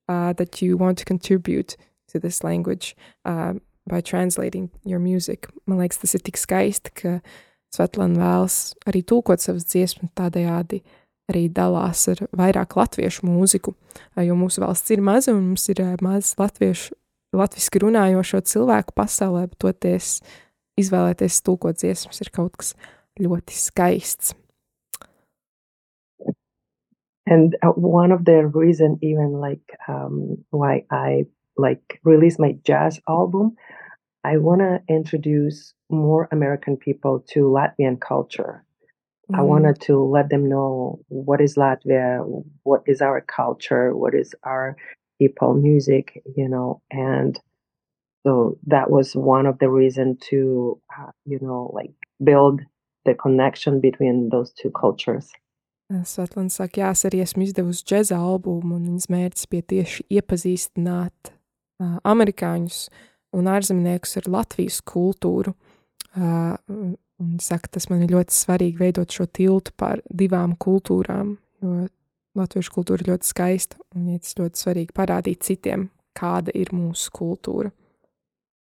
uh, 0.07 0.33
that 0.33 0.61
you 0.61 0.77
want 0.77 0.97
to 0.99 1.05
contribute 1.05 1.75
to 2.07 2.19
this 2.19 2.43
language 2.43 2.95
uh, 3.25 3.53
by 3.85 4.01
translating 4.01 4.69
your 4.85 4.99
music. 4.99 5.47
Man 5.67 5.79
liekas, 5.79 5.99
tas 5.99 6.15
ir 6.15 6.23
tik 6.23 6.37
skaisti, 6.37 6.93
ka 6.93 7.19
uh, 7.19 7.37
Svetlana 7.75 8.17
vēlas 8.17 8.57
arī 8.89 9.03
tulkot 9.05 9.43
savas 9.43 9.67
dziesmas, 9.69 10.11
tādējādi 10.17 10.81
arī 11.29 11.45
dalās 11.53 12.07
ar 12.09 12.23
vairāk 12.33 12.73
latviešu 12.79 13.27
mūziku, 13.29 13.75
jo 14.17 14.37
mūsu 14.37 14.63
valsts 14.63 14.95
ir 14.95 15.03
maza 15.05 15.35
un 15.35 15.51
mums 15.51 15.67
ir 15.69 15.83
maz 16.01 16.33
latviešu, 16.39 16.97
latviski 17.37 17.83
runājošo 17.83 18.41
cilvēku 18.49 18.95
pasaulē, 18.97 19.45
bet 19.51 19.59
toties 19.61 20.17
izvēlēties 20.81 21.41
tulkot 21.45 21.77
dziesmas 21.77 22.21
ir 22.23 22.31
kaut 22.33 22.57
kas 22.57 22.73
ļoti 23.21 23.57
skaists. 23.57 24.33
And 27.29 27.55
uh, 27.61 27.73
one 27.75 28.11
of 28.11 28.25
the 28.25 28.47
reason 28.47 28.97
even 29.03 29.39
like 29.39 29.77
um, 29.87 30.43
why 30.49 30.85
I 30.89 31.27
like 31.57 31.99
release 32.03 32.39
my 32.39 32.57
jazz 32.65 32.99
album, 33.07 33.55
I 34.23 34.37
want 34.37 34.61
to 34.61 34.81
introduce 34.93 35.73
more 35.89 36.27
American 36.31 36.77
people 36.77 37.23
to 37.29 37.41
Latvian 37.41 37.99
culture. 37.99 38.63
Mm. 39.31 39.39
I 39.39 39.41
wanted 39.41 39.79
to 39.81 40.03
let 40.03 40.29
them 40.29 40.49
know 40.49 40.99
what 41.07 41.41
is 41.41 41.55
Latvia, 41.55 42.23
what 42.63 42.83
is 42.85 43.01
our 43.01 43.21
culture, 43.21 43.95
what 43.95 44.13
is 44.13 44.35
our 44.43 44.75
people 45.19 45.53
music, 45.53 46.21
you 46.35 46.47
know, 46.47 46.81
and 46.91 47.39
so 48.25 48.57
that 48.67 48.89
was 48.89 49.15
one 49.15 49.45
of 49.45 49.59
the 49.59 49.69
reason 49.69 50.17
to, 50.29 50.79
uh, 50.97 51.11
you 51.25 51.39
know, 51.41 51.71
like 51.73 51.91
build 52.23 52.61
the 53.05 53.13
connection 53.13 53.79
between 53.79 54.29
those 54.29 54.51
two 54.51 54.71
cultures. 54.71 55.31
Svetlana 55.89 56.51
saka, 56.51 56.83
jā, 56.83 56.89
es 56.93 57.01
arī 57.07 57.23
esmu 57.23 57.47
izdevusi 57.47 57.81
džēza 57.89 58.19
albumu, 58.21 58.75
un 58.77 58.83
viņas 58.91 59.07
mērķis 59.09 59.47
bija 59.49 59.65
tieši 59.71 60.03
iepazīstināt 60.19 61.31
uh, 61.31 61.95
amerikāņus 62.05 62.83
un 63.35 63.49
ārzemniekus 63.51 64.17
ar 64.21 64.29
Latvijas 64.39 64.79
kultūru. 64.85 65.53
Uh, 66.17 66.55
un 67.19 67.37
saka, 67.43 67.69
tas 67.75 67.89
man 67.91 68.03
ir 68.05 68.15
ļoti 68.15 68.35
svarīgi 68.35 68.79
veidot 68.79 69.11
šo 69.13 69.27
tiltu 69.27 69.73
par 69.77 70.01
divām 70.09 70.55
kultūrām, 70.57 71.35
jo 71.61 71.87
latviešu 72.39 72.73
kultūra 72.73 73.03
ir 73.03 73.13
ļoti 73.13 73.29
skaista, 73.29 73.79
un 73.95 74.07
ja 74.13 74.21
tas 74.21 74.37
ļoti 74.39 74.63
svarīgi 74.63 74.95
parādīt 74.95 75.45
citiem, 75.45 75.89
kāda 76.17 76.53
ir 76.55 76.71
mūsu 76.75 77.11
kultūra. 77.15 77.73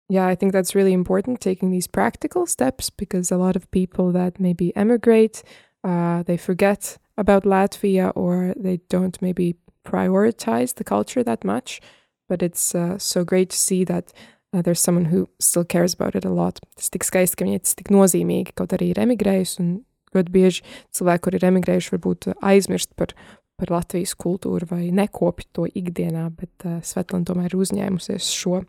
Yeah, 0.08 0.26
I 0.26 0.34
think 0.34 0.52
that's 0.52 0.74
really 0.74 0.92
important 0.92 1.40
taking 1.40 1.70
these 1.70 1.86
practical 1.86 2.46
steps 2.46 2.90
because 2.90 3.32
a 3.32 3.38
lot 3.38 3.56
of 3.56 3.70
people 3.70 4.12
that 4.12 4.38
maybe 4.38 4.70
emigrate, 4.76 5.42
uh, 5.82 6.22
they 6.22 6.36
forget 6.36 6.98
about 7.16 7.44
Latvia 7.44 8.12
or 8.14 8.52
they 8.54 8.80
don't 8.90 9.20
maybe 9.22 9.56
prioritize 9.84 10.74
the 10.74 10.84
culture 10.84 11.22
that 11.22 11.42
much. 11.42 11.80
But 12.28 12.42
it's 12.42 12.74
uh, 12.74 12.98
so 12.98 13.24
great 13.24 13.50
to 13.50 13.56
see 13.56 13.84
that 13.84 14.12
there's 14.62 14.80
someone 14.80 15.06
who 15.06 15.28
still 15.40 15.64
cares 15.64 15.94
about 15.94 16.14
it 16.14 16.24
a 16.24 16.30
lot. 16.30 16.60
Tas 16.76 16.90
tik 16.90 17.04
skaisti, 17.06 17.38
ka 17.38 17.46
viņai 17.46 17.62
tas 17.64 17.76
tik 17.78 17.90
nozīmīgi, 17.94 18.54
kaut 18.58 18.74
arī 18.76 18.92
ir 18.92 19.00
emigrējusi, 19.02 19.56
un 19.62 19.70
ļoti 20.14 20.34
bieži 20.34 20.64
cilvēki, 20.94 21.22
kur 21.26 21.38
ir 21.38 21.46
emigrējuši, 21.50 21.92
varbūt 21.94 22.28
aizmirst 22.38 22.92
par, 22.98 23.14
par 23.60 23.72
Latvijas 23.74 24.14
kultūru 24.18 24.68
vai 24.70 24.88
nekopi 24.94 25.48
to 25.56 25.66
ikdienā, 25.66 26.28
bet 26.36 26.66
uh, 26.68 26.78
Svetlana 26.86 27.26
tomēr 27.30 27.50
ir 27.50 27.64
uzņēmusies 27.64 28.30
šo, 28.36 28.62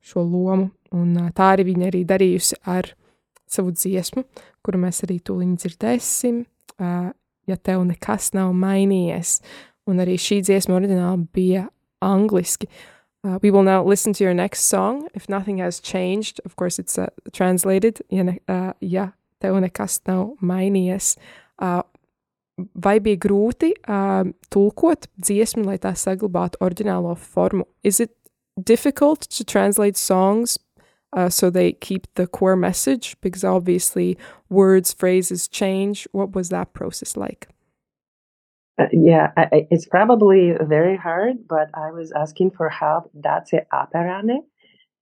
šo 0.00 0.24
lomu, 0.24 0.70
un 0.94 1.12
uh, 1.18 1.32
tā 1.36 1.52
arī 1.56 1.68
viņa 1.72 1.90
arī 1.90 2.04
darījusi 2.08 2.62
ar 2.72 2.94
savu 3.52 3.74
dziesmu, 3.76 4.24
kuru 4.64 4.80
mēs 4.86 5.02
arī 5.04 5.18
tūliņ 5.20 5.52
dzirdēsim, 5.60 6.40
uh, 6.78 7.12
ja 7.50 7.60
tev 7.60 7.84
nekas 7.88 8.32
nav 8.38 8.54
mainījies. 8.56 9.40
Un 9.90 9.98
arī 9.98 10.14
šī 10.14 10.44
dziesma 10.46 10.76
oriģināli 10.78 11.26
bija 11.34 11.66
angliski. 12.06 12.68
Uh, 12.70 12.91
we 13.40 13.50
will 13.50 13.62
now 13.62 13.84
listen 13.84 14.12
to 14.12 14.24
your 14.24 14.34
next 14.34 14.64
song. 14.64 15.08
If 15.14 15.28
nothing 15.28 15.58
has 15.58 15.80
changed, 15.80 16.40
of 16.44 16.56
course 16.56 16.78
it's 16.78 16.98
uh, 16.98 17.06
translated. 17.32 18.02
Uh, 18.48 18.72
ja 18.80 19.12
tev 19.42 19.58
nekas 19.62 20.00
nav 20.06 20.36
mainījies, 20.42 21.16
uh, 21.58 21.82
vai 22.74 22.98
bija 23.02 23.20
grūti 23.26 23.72
uh, 23.90 24.24
tulkot 24.54 25.08
dziesmu, 25.18 25.66
lai 25.66 25.78
tā 25.82 25.94
saglabātu 25.98 26.60
oriģinālo 26.62 27.16
formu? 27.18 27.66
Is 27.82 28.00
it 28.00 28.14
difficult 28.62 29.26
to 29.30 29.44
translate 29.44 29.96
songs 29.96 30.58
uh, 31.12 31.28
so 31.28 31.50
they 31.50 31.72
keep 31.72 32.06
the 32.14 32.26
core 32.26 32.56
message? 32.56 33.16
Because 33.20 33.44
obviously 33.44 34.16
words, 34.48 34.92
phrases 34.92 35.48
change. 35.48 36.06
What 36.12 36.34
was 36.34 36.50
that 36.50 36.72
process 36.72 37.16
like? 37.16 37.48
Uh, 38.78 38.86
yeah, 38.92 39.32
I, 39.36 39.66
it's 39.70 39.86
probably 39.86 40.54
very 40.60 40.96
hard, 40.96 41.46
but 41.48 41.68
I 41.74 41.90
was 41.90 42.10
asking 42.12 42.52
for 42.52 42.68
help. 42.68 43.10
Dace 43.18 43.60
Aperane. 43.72 44.38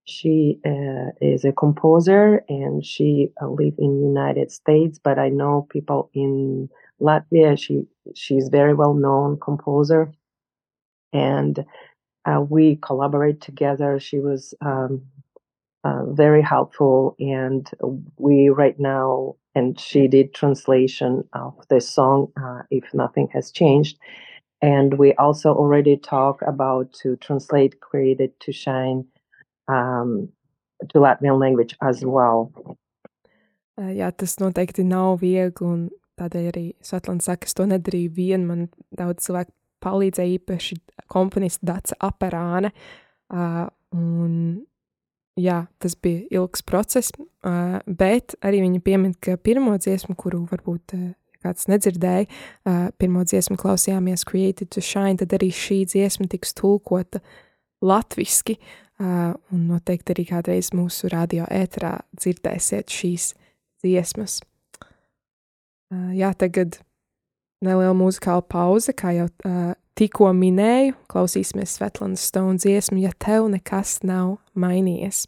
She 0.05 0.59
uh, 0.65 1.11
is 1.21 1.45
a 1.45 1.53
composer 1.53 2.43
and 2.49 2.85
she 2.85 3.29
uh, 3.41 3.47
lives 3.49 3.77
in 3.79 4.01
United 4.03 4.51
States, 4.51 4.99
but 5.03 5.19
I 5.19 5.29
know 5.29 5.67
people 5.71 6.09
in 6.13 6.69
Latvia. 7.01 7.57
She 7.59 7.87
she's 8.15 8.49
very 8.49 8.73
well 8.73 8.93
known 8.95 9.39
composer, 9.39 10.11
and 11.13 11.65
uh, 12.25 12.41
we 12.41 12.77
collaborate 12.77 13.41
together. 13.41 13.99
She 13.99 14.19
was 14.19 14.53
um, 14.61 15.03
uh, 15.83 16.05
very 16.07 16.41
helpful, 16.41 17.15
and 17.19 17.69
we 18.17 18.49
right 18.49 18.79
now 18.79 19.35
and 19.55 19.79
she 19.79 20.07
did 20.07 20.33
translation 20.33 21.23
of 21.33 21.53
the 21.69 21.81
song 21.81 22.31
uh, 22.41 22.61
if 22.69 22.93
nothing 22.93 23.27
has 23.33 23.51
changed. 23.51 23.97
And 24.61 24.97
we 24.97 25.13
also 25.15 25.53
already 25.53 25.97
talk 25.97 26.41
about 26.45 26.93
to 27.01 27.15
translate 27.17 27.79
created 27.81 28.39
to 28.41 28.51
shine 28.51 29.05
um, 29.67 30.29
to 30.89 30.99
Latvian 30.99 31.39
language 31.39 31.75
as 31.81 32.05
well. 32.05 32.51
Uh, 33.79 33.89
jā, 33.95 34.11
tas 34.13 34.35
noteikti 34.41 34.83
nav 34.85 35.21
viegli, 35.23 35.65
un 35.65 35.87
tādēļ 36.19 36.47
arī 36.51 36.65
Svetlana 36.85 37.23
saka, 37.23 37.47
es 37.47 37.55
to 37.57 37.65
nedarīju 37.65 38.11
vien, 38.13 38.45
man 38.45 38.67
daudz 38.97 39.25
cilvēku 39.25 39.53
palīdzēja, 39.81 40.37
īpaši 40.37 40.77
komponista 41.09 41.71
Daca 41.71 41.97
Aperāne, 42.11 42.73
uh, 43.33 43.65
un 43.97 44.35
jā, 45.39 45.65
tas 45.79 45.95
bija 45.95 46.25
ilgs 46.41 46.63
process, 46.67 47.13
bet 47.87 48.35
arī 48.43 48.61
viņa 48.65 48.81
piemin, 48.83 49.15
ka 49.19 49.37
pirmo 49.37 49.77
dziesmu, 49.79 50.15
kuru 50.19 50.43
varbūt 50.51 50.95
kāds 51.41 51.65
nedzirdēja, 51.71 52.27
pirmo 53.01 53.23
dziesmu 53.25 53.57
klausījāmies 53.61 54.25
Created 54.29 54.69
to 54.75 54.83
Shine, 54.83 55.17
tad 55.21 55.33
arī 55.37 55.49
šī 55.55 55.83
dziesma 55.89 56.29
tiks 56.29 56.53
tulkota 56.57 57.23
latviski, 57.81 58.59
un 59.01 59.65
noteikti 59.71 60.13
arī 60.13 60.27
kādreiz 60.29 60.69
mūsu 60.77 61.09
radio 61.09 61.47
ēterā 61.49 61.95
dzirdēsiet 62.19 62.93
šīs 62.93 63.31
dziesmas. 63.81 64.41
Jā, 66.13 66.29
tagad 66.37 66.77
neliela 67.65 67.95
muzikāla 67.97 68.45
pauze, 68.45 68.93
kā 68.93 69.15
jau 69.17 69.27
tikko 70.01 70.31
minēju, 70.33 70.95
klausīsimies 71.11 71.75
Svetlanas 71.77 72.23
Stone 72.25 72.57
dziesmu, 72.61 72.97
ja 73.03 73.13
tev 73.21 73.51
nekas 73.53 73.99
nav 74.07 74.39
mainījies. 74.57 75.27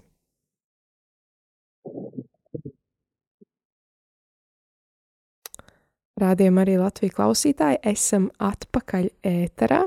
Rādījumā 6.23 6.63
arī 6.63 6.77
Latvijas 6.79 7.13
klausītāji 7.17 7.81
esam 7.89 8.29
atpakaļ 8.41 9.09
ēterā, 9.27 9.81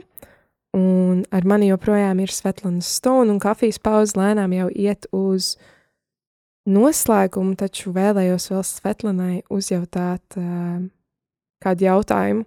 un 0.77 1.23
ar 1.35 1.47
mani 1.49 1.71
joprojām 1.71 2.21
ir 2.23 2.35
Svetlana 2.35 2.85
Stone, 2.85 3.31
un 3.33 3.41
kafijas 3.43 3.79
pauze 3.83 4.19
lēnām 4.19 4.55
jau 4.55 4.69
iet 4.71 5.09
uz 5.15 5.55
noslēgumu, 6.67 7.55
taču 7.59 7.95
vēlējos 7.95 8.51
vēl 8.53 8.63
Svetlanai 8.67 9.41
uzjautāt 9.55 10.39
uh, 10.39 10.83
kādu 11.63 11.89
jautājumu. 11.89 12.47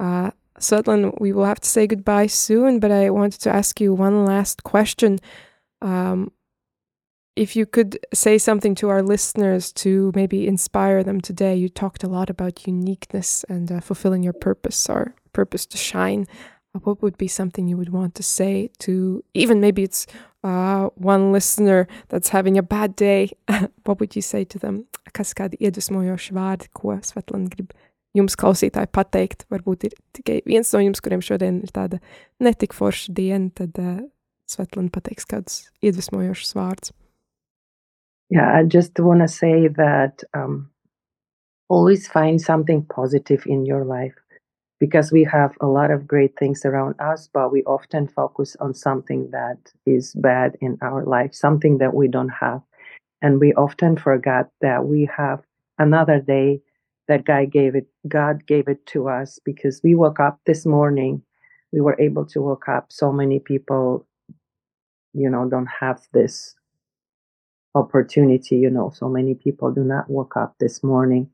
Uh, 0.00 0.30
Svetlana, 0.60 1.18
we 1.20 1.32
will 1.32 1.44
have 1.44 1.60
to 1.60 1.68
say 1.68 1.86
goodbye 1.86 2.28
soon, 2.28 2.78
but 2.78 2.90
I 2.90 3.10
wanted 3.10 3.40
to 3.40 3.50
ask 3.50 3.80
you 3.80 3.92
one 3.92 4.24
last 4.24 4.62
question. 4.62 5.18
Um, 5.82 6.30
if 7.36 7.56
you 7.56 7.66
could 7.66 7.98
say 8.12 8.38
something 8.38 8.74
to 8.76 8.88
our 8.88 9.02
listeners 9.02 9.72
to 9.72 10.12
maybe 10.14 10.46
inspire 10.46 11.02
them 11.02 11.20
today, 11.20 11.56
you 11.56 11.68
talked 11.68 12.04
a 12.04 12.08
lot 12.08 12.30
about 12.30 12.66
uniqueness 12.66 13.44
and 13.48 13.70
uh, 13.72 13.80
fulfilling 13.80 14.22
your 14.22 14.32
purpose 14.32 14.88
or 14.88 15.14
purpose 15.32 15.66
to 15.66 15.76
shine. 15.76 16.26
Uh, 16.74 16.78
what 16.80 17.02
would 17.02 17.18
be 17.18 17.26
something 17.26 17.66
you 17.66 17.76
would 17.76 17.92
want 17.92 18.14
to 18.14 18.22
say 18.22 18.70
to 18.78 19.24
even 19.34 19.60
maybe 19.60 19.82
it's 19.82 20.06
uh, 20.44 20.88
one 20.94 21.32
listener 21.32 21.88
that's 22.08 22.28
having 22.28 22.56
a 22.56 22.62
bad 22.62 22.94
day? 22.94 23.30
what 23.84 23.98
would 23.98 24.14
you 24.14 24.22
say 24.22 24.44
to 24.44 24.58
them? 24.58 24.86
Kas 25.12 25.34
kādi 25.34 25.58
iedvesmojoši 25.58 26.32
vārdi, 26.34 26.70
ko 26.74 26.94
Svetlana 27.02 27.50
grib 27.50 27.74
jums, 28.14 28.36
klausītāji, 28.38 28.90
pateikt? 28.94 29.46
Varbūt 29.52 29.88
ir 29.88 29.96
tikai 30.16 30.40
viens 30.46 30.70
no 30.74 30.82
jums, 30.82 31.02
kuriem 31.04 31.22
šodien 31.24 31.62
ir 31.64 31.72
tāda 31.74 32.00
forša 32.72 33.14
diena, 33.14 33.50
tad 33.54 33.78
uh, 33.78 34.02
Svetlana 34.50 34.92
pateiks 34.92 35.26
kādus 35.26 35.70
iedvesmojošus 35.82 36.54
vārdus. 36.54 36.92
Yeah, 38.30 38.50
I 38.52 38.64
just 38.64 38.98
want 38.98 39.20
to 39.20 39.28
say 39.28 39.68
that 39.68 40.24
um, 40.34 40.70
always 41.68 42.08
find 42.08 42.40
something 42.40 42.84
positive 42.84 43.44
in 43.46 43.64
your 43.66 43.84
life 43.84 44.14
because 44.80 45.12
we 45.12 45.24
have 45.24 45.56
a 45.60 45.66
lot 45.66 45.90
of 45.90 46.06
great 46.06 46.36
things 46.38 46.64
around 46.64 46.94
us, 47.00 47.28
but 47.32 47.52
we 47.52 47.62
often 47.64 48.08
focus 48.08 48.56
on 48.60 48.74
something 48.74 49.30
that 49.30 49.58
is 49.86 50.14
bad 50.14 50.56
in 50.60 50.76
our 50.82 51.04
life, 51.04 51.34
something 51.34 51.78
that 51.78 51.94
we 51.94 52.08
don't 52.08 52.34
have. 52.40 52.60
And 53.22 53.40
we 53.40 53.54
often 53.54 53.96
forget 53.96 54.50
that 54.60 54.84
we 54.84 55.08
have 55.16 55.40
another 55.78 56.20
day 56.20 56.60
that 57.08 57.24
God 57.24 57.50
gave 57.50 57.74
it, 57.74 57.86
God 58.08 58.46
gave 58.46 58.68
it 58.68 58.84
to 58.86 59.08
us 59.08 59.38
because 59.44 59.80
we 59.82 59.94
woke 59.94 60.20
up 60.20 60.40
this 60.46 60.64
morning. 60.64 61.22
We 61.72 61.80
were 61.80 62.00
able 62.00 62.24
to 62.26 62.40
wake 62.40 62.68
up. 62.68 62.86
So 62.90 63.12
many 63.12 63.40
people, 63.40 64.06
you 65.12 65.28
know, 65.28 65.48
don't 65.48 65.68
have 65.80 66.00
this 66.12 66.54
opportunity. 67.74 68.56
You 68.56 68.70
know, 68.70 68.90
so 68.94 69.08
many 69.08 69.34
people 69.34 69.72
do 69.72 69.84
not 69.84 70.08
wake 70.08 70.36
up 70.36 70.54
this 70.60 70.82
morning. 70.82 71.28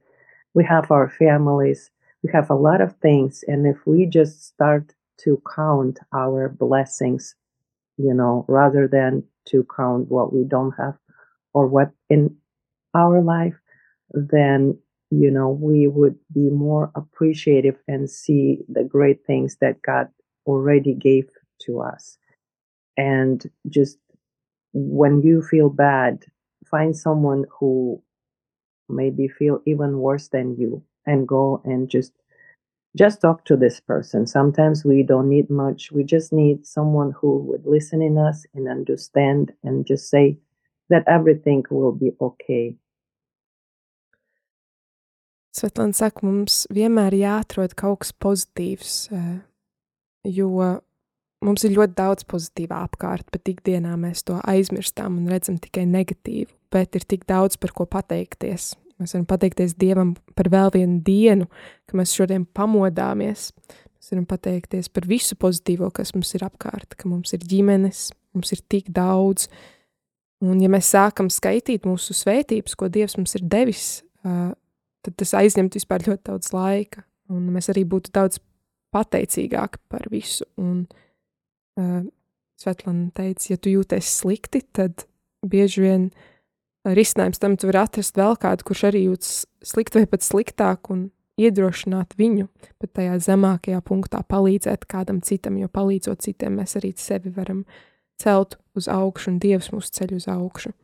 We 0.54 0.64
have 0.64 0.90
our 0.90 1.08
families. 1.08 1.90
We 2.22 2.30
have 2.32 2.50
a 2.50 2.54
lot 2.54 2.80
of 2.80 2.96
things. 2.96 3.44
And 3.46 3.66
if 3.66 3.86
we 3.86 4.06
just 4.06 4.44
start 4.44 4.92
to 5.18 5.40
count 5.54 5.98
our 6.12 6.48
blessings, 6.48 7.34
you 7.96 8.14
know, 8.14 8.44
rather 8.48 8.88
than 8.88 9.22
to 9.46 9.66
count 9.76 10.10
what 10.10 10.32
we 10.32 10.44
don't 10.44 10.72
have 10.72 10.96
or 11.52 11.66
what 11.66 11.90
in 12.08 12.34
our 12.94 13.22
life, 13.22 13.54
then, 14.12 14.76
you 15.10 15.30
know, 15.30 15.50
we 15.50 15.86
would 15.88 16.16
be 16.32 16.50
more 16.50 16.90
appreciative 16.94 17.76
and 17.88 18.10
see 18.10 18.60
the 18.68 18.84
great 18.84 19.24
things 19.26 19.56
that 19.60 19.82
God 19.82 20.08
already 20.46 20.94
gave 20.94 21.28
to 21.66 21.80
us. 21.80 22.18
And 22.96 23.44
just 23.68 23.98
when 24.74 25.22
you 25.22 25.42
feel 25.42 25.70
bad, 25.70 26.24
find 26.70 26.96
someone 26.96 27.46
who 27.60 28.02
maybe 28.88 29.28
feel 29.28 29.60
even 29.66 29.98
worse 29.98 30.28
than 30.28 30.56
you 30.56 30.82
and 31.06 31.26
go 31.28 31.62
and 31.64 31.88
just 31.88 32.12
just 32.96 33.20
talk 33.20 33.44
to 33.46 33.56
this 33.56 33.80
person. 33.80 34.26
Sometimes 34.26 34.84
we 34.84 35.02
don't 35.04 35.28
need 35.28 35.50
much. 35.50 35.92
We 35.92 36.04
just 36.04 36.32
need 36.32 36.66
someone 36.66 37.12
who 37.12 37.38
would 37.44 37.66
listen 37.66 38.02
in 38.02 38.18
us 38.18 38.46
and 38.54 38.68
understand 38.68 39.52
and 39.64 39.86
just 39.86 40.10
say 40.10 40.38
that 40.90 41.04
everything 41.08 41.64
will 41.70 41.92
be 41.92 42.12
okay. 42.20 42.76
Svetlana 45.50 45.96
saka, 45.96 46.22
mums 46.26 46.62
vienmēr 46.70 47.16
jāatrod 47.18 47.74
kaut 47.78 48.04
kas 48.04 48.12
pozitīvs, 48.22 48.94
eh, 49.10 49.40
jo 50.30 50.50
mums 51.42 51.64
ir 51.66 51.74
ļoti 51.74 51.96
daudz 51.98 52.26
pozitīvā 52.30 52.84
apkārt, 52.86 53.26
bet 53.34 53.50
ikdienā 53.50 53.96
mēs 53.98 54.22
to 54.28 54.38
aizmirstam 54.46 55.18
un 55.18 55.26
redzam 55.32 55.58
tikai 55.58 55.86
negatīvu, 55.90 56.52
bet 56.70 56.94
ir 56.94 57.06
tik 57.08 57.26
daudz 57.26 57.58
par 57.58 57.74
ko 57.74 57.86
pateikties. 57.86 58.74
Mēs 59.00 59.16
varam 59.16 59.26
pateikties 59.26 59.74
Dievam 59.80 60.14
par 60.36 60.50
vēl 60.52 60.70
vienu 60.76 61.00
dienu, 61.02 61.48
ka 61.88 61.96
mēs 61.96 62.12
šodien 62.14 62.44
pamodāmies. 62.44 63.50
Mēs 63.96 64.12
varam 64.12 64.26
pateikties 64.28 64.90
par 64.92 65.08
visu 65.08 65.38
pozitīvo, 65.40 65.88
kas 65.92 66.12
mums 66.14 66.34
ir 66.36 66.44
apkārt, 66.44 66.94
ka 67.00 67.08
mums 67.08 67.32
ir 67.32 67.40
ģimenes, 67.40 68.10
mums 68.36 68.52
ir 68.52 68.60
tik 68.68 68.92
daudz. 68.92 69.48
Un 70.44 70.60
ja 70.60 70.68
mēs 70.72 70.92
sākam 70.92 71.32
skaitīt 71.32 71.88
mūsu 71.88 72.14
svētības, 72.16 72.76
ko 72.76 72.88
Dievs 72.92 73.16
mums 73.16 73.34
ir 73.36 73.44
devis, 73.48 74.02
tad 75.06 75.16
tas 75.20 75.34
aizņemt 75.40 75.76
vispār 75.78 76.04
ļoti 76.06 76.26
daudz 76.30 76.52
laika, 76.54 77.04
un 77.32 77.50
mēs 77.54 77.70
arī 77.72 77.84
būtu 77.88 78.12
daudz 78.14 78.40
pateicīgāki 78.94 79.80
par 79.90 80.08
visu. 80.12 80.46
Un, 80.60 80.84
uh, 81.80 82.02
Svetlana 82.60 83.08
teica, 83.16 83.54
ja 83.54 83.56
tu 83.56 83.72
jūties 83.72 84.10
slikti, 84.20 84.60
tad 84.76 85.06
bieži 85.46 85.80
vien 85.80 86.10
risinājums 86.84 87.40
tam 87.40 87.56
tu 87.56 87.70
vari 87.70 87.80
atrast 87.80 88.18
vēl 88.20 88.36
kādu, 88.40 88.66
kurš 88.68 88.84
arī 88.90 89.06
jūtas 89.06 89.32
slikti 89.64 90.00
vai 90.00 90.10
pat 90.10 90.24
sliktāk 90.24 90.90
un 90.92 91.08
iedrošināt 91.40 92.16
viņu, 92.20 92.48
bet 92.80 92.92
tajā 92.98 93.16
zemākajā 93.24 93.80
punktā 93.86 94.20
palīdzēt 94.28 94.84
kādam 94.90 95.22
citam, 95.24 95.56
jo 95.60 95.70
palīdzot 95.72 96.20
citiem 96.26 96.58
mēs 96.60 96.76
arī 96.80 96.92
sevi 97.00 97.32
varam 97.32 97.64
celt 98.20 98.58
uz 98.76 98.88
augšu 98.92 99.32
un 99.32 99.40
Dievs 99.40 99.70
mūs 99.72 99.88
ceļ 99.96 100.16
uz 100.18 100.28
augšu. 100.28 100.74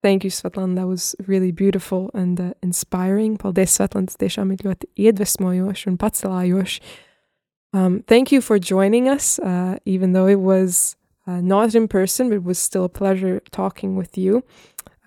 Thank 0.00 0.22
you, 0.22 0.30
Svetlana. 0.30 0.76
That 0.76 0.86
was 0.86 1.16
really 1.26 1.50
beautiful 1.50 2.10
and 2.14 2.40
uh, 2.40 2.52
inspiring. 2.62 3.36
Paldies, 3.36 3.74
Svetlana. 3.74 4.06
Tas 4.06 4.20
tiešām 4.20 4.52
ir 4.54 4.62
ļoti 4.62 4.86
iedvesmojoši 4.94 5.90
un 5.90 5.98
pacelājoši. 5.98 6.82
Um, 7.74 8.02
thank 8.06 8.32
you 8.32 8.40
for 8.40 8.58
joining 8.58 9.08
us, 9.08 9.38
uh, 9.40 9.76
even 9.84 10.12
though 10.12 10.26
it 10.26 10.40
was 10.40 10.96
uh, 11.26 11.40
not 11.40 11.74
in 11.74 11.88
person, 11.88 12.28
but 12.28 12.36
it 12.36 12.44
was 12.44 12.58
still 12.58 12.84
a 12.84 12.88
pleasure 12.88 13.42
talking 13.50 13.96
with 13.96 14.16
you. 14.16 14.44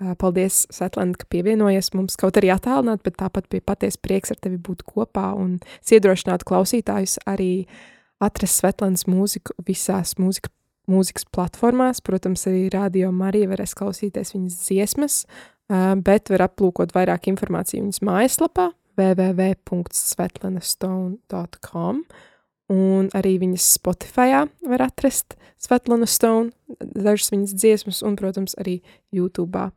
Uh, 0.01 0.13
paldies, 0.15 0.67
Svetlana, 0.73 1.15
ka 1.17 1.25
pievienojies 1.29 1.93
mums 1.93 2.17
kaut 2.19 2.37
arī 2.37 2.51
attālināt, 2.51 3.03
bet 3.05 3.17
tāpat 3.21 3.47
bija 3.53 3.63
patiesi 3.71 4.01
prieks 4.01 4.33
ar 4.33 4.39
tevi 4.43 4.57
būt 4.57 4.83
kopā 4.83 5.31
un 5.37 5.59
iedrošināt 5.87 6.43
klausītājus 6.43 7.19
arī 7.29 7.67
atrast 8.21 8.59
Svetlanas 8.59 9.07
mūziku 9.09 9.55
visās 9.65 10.17
mūzika, 10.19 10.51
mūzikas 10.91 11.25
platformās. 11.31 12.03
Protams, 12.05 12.41
arī 12.51 12.61
Radio 12.73 13.07
Marija 13.15 13.47
varēs 13.51 13.73
klausīties 13.79 14.33
viņas 14.35 14.55
dziesmas, 14.67 15.15
uh, 15.71 15.95
bet 15.95 16.23
var 16.33 16.41
aplūkot 16.49 16.89
vairāk 16.97 17.21
informāciju 17.31 17.81
viņas 17.87 18.03
mājaslapā 18.07 18.65
www.svetlanastone.com 18.99 21.95
un 22.71 23.09
arī 23.17 23.35
viņas 23.41 23.65
Spotify 23.77 24.45
var 24.67 24.81
atrast 24.85 25.35
Svetlana 25.61 26.07
Stone, 26.07 26.51
dažas 26.79 27.31
viņas 27.33 27.55
dziesmas, 27.57 28.01
un, 28.05 28.15
protams, 28.19 28.55
arī 28.61 28.79
YouTube. 29.13 29.71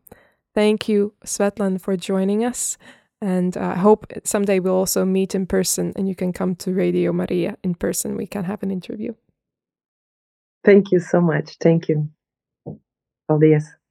Thank 0.55 0.89
you, 0.89 1.13
Svetlana, 1.25 1.81
for 1.81 1.97
joining 1.97 2.45
us. 2.45 2.79
And 3.21 3.57
uh, 3.57 3.75
I 3.75 3.79
hope 3.79 4.07
someday 4.25 4.61
we'll 4.61 4.75
also 4.75 5.05
meet 5.05 5.35
in 5.35 5.47
person 5.47 5.93
and 5.97 6.09
you 6.09 6.15
can 6.15 6.33
come 6.33 6.55
to 6.57 6.73
Radio 6.73 7.13
Maria 7.13 7.57
in 7.63 7.75
person. 7.75 8.17
We 8.17 8.27
can 8.27 8.45
have 8.45 8.63
an 8.63 8.71
interview. 8.71 9.15
Thank 10.65 10.93
you 10.93 11.01
so 11.01 11.21
much. 11.21 11.57
Thank 11.61 11.89
you. 11.89 12.09
Paldies. 13.29 13.65
Vai 13.67 13.84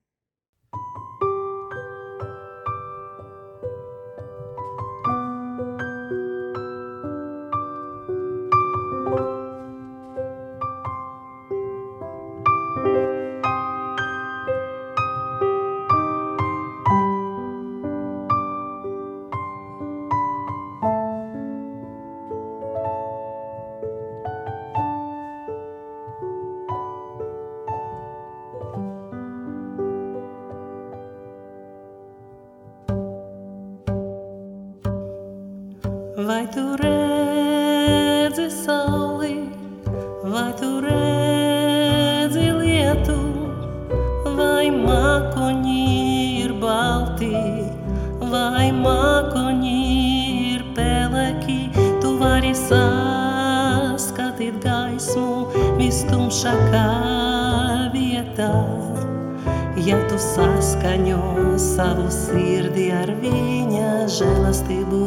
žēlastību, 64.43 64.99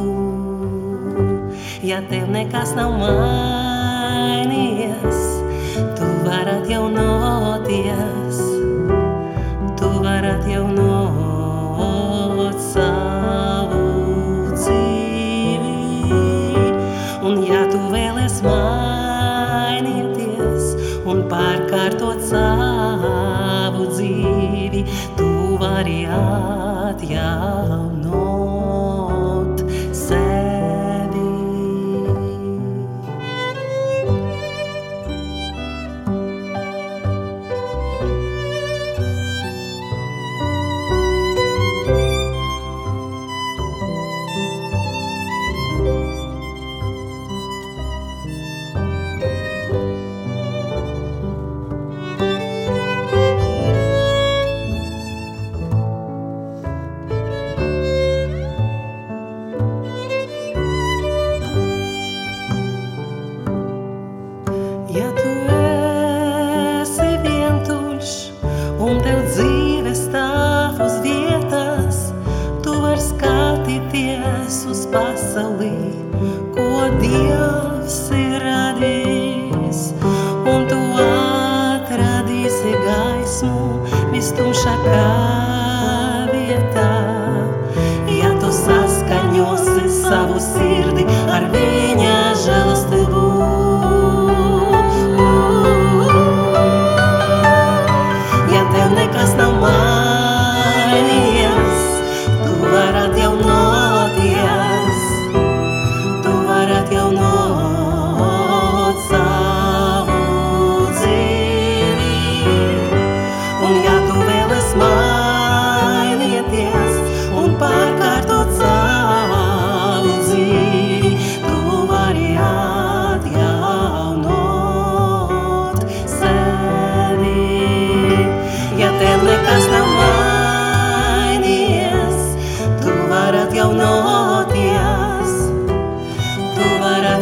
ja 1.84 2.00
tev 2.08 2.30
nekas 2.32 2.72
nav 2.76 2.94
mainījies, 3.00 5.20
tu 5.98 6.08
vari 6.24 6.54
atjaunoties, 6.56 8.40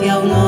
É 0.04 0.06
e 0.06 0.10
ao 0.10 0.22
nosso 0.26 0.43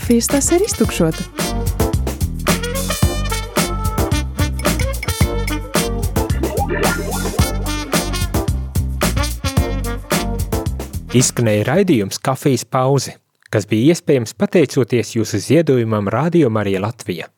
kafijas 0.00 0.26
tas 0.26 0.46
ir 0.54 0.62
iztukšota. 0.64 1.24
Izskanēja 11.10 11.66
raidījums 11.68 12.20
Kafijas 12.22 12.64
pauze, 12.64 13.18
kas 13.52 13.68
bija 13.68 13.92
iespējams 13.92 14.32
pateicoties 14.40 15.12
jūsu 15.18 15.42
ziedojumam 15.42 16.08
Radio 16.08 16.48
Marija 16.48 16.80
Latvija. 16.86 17.28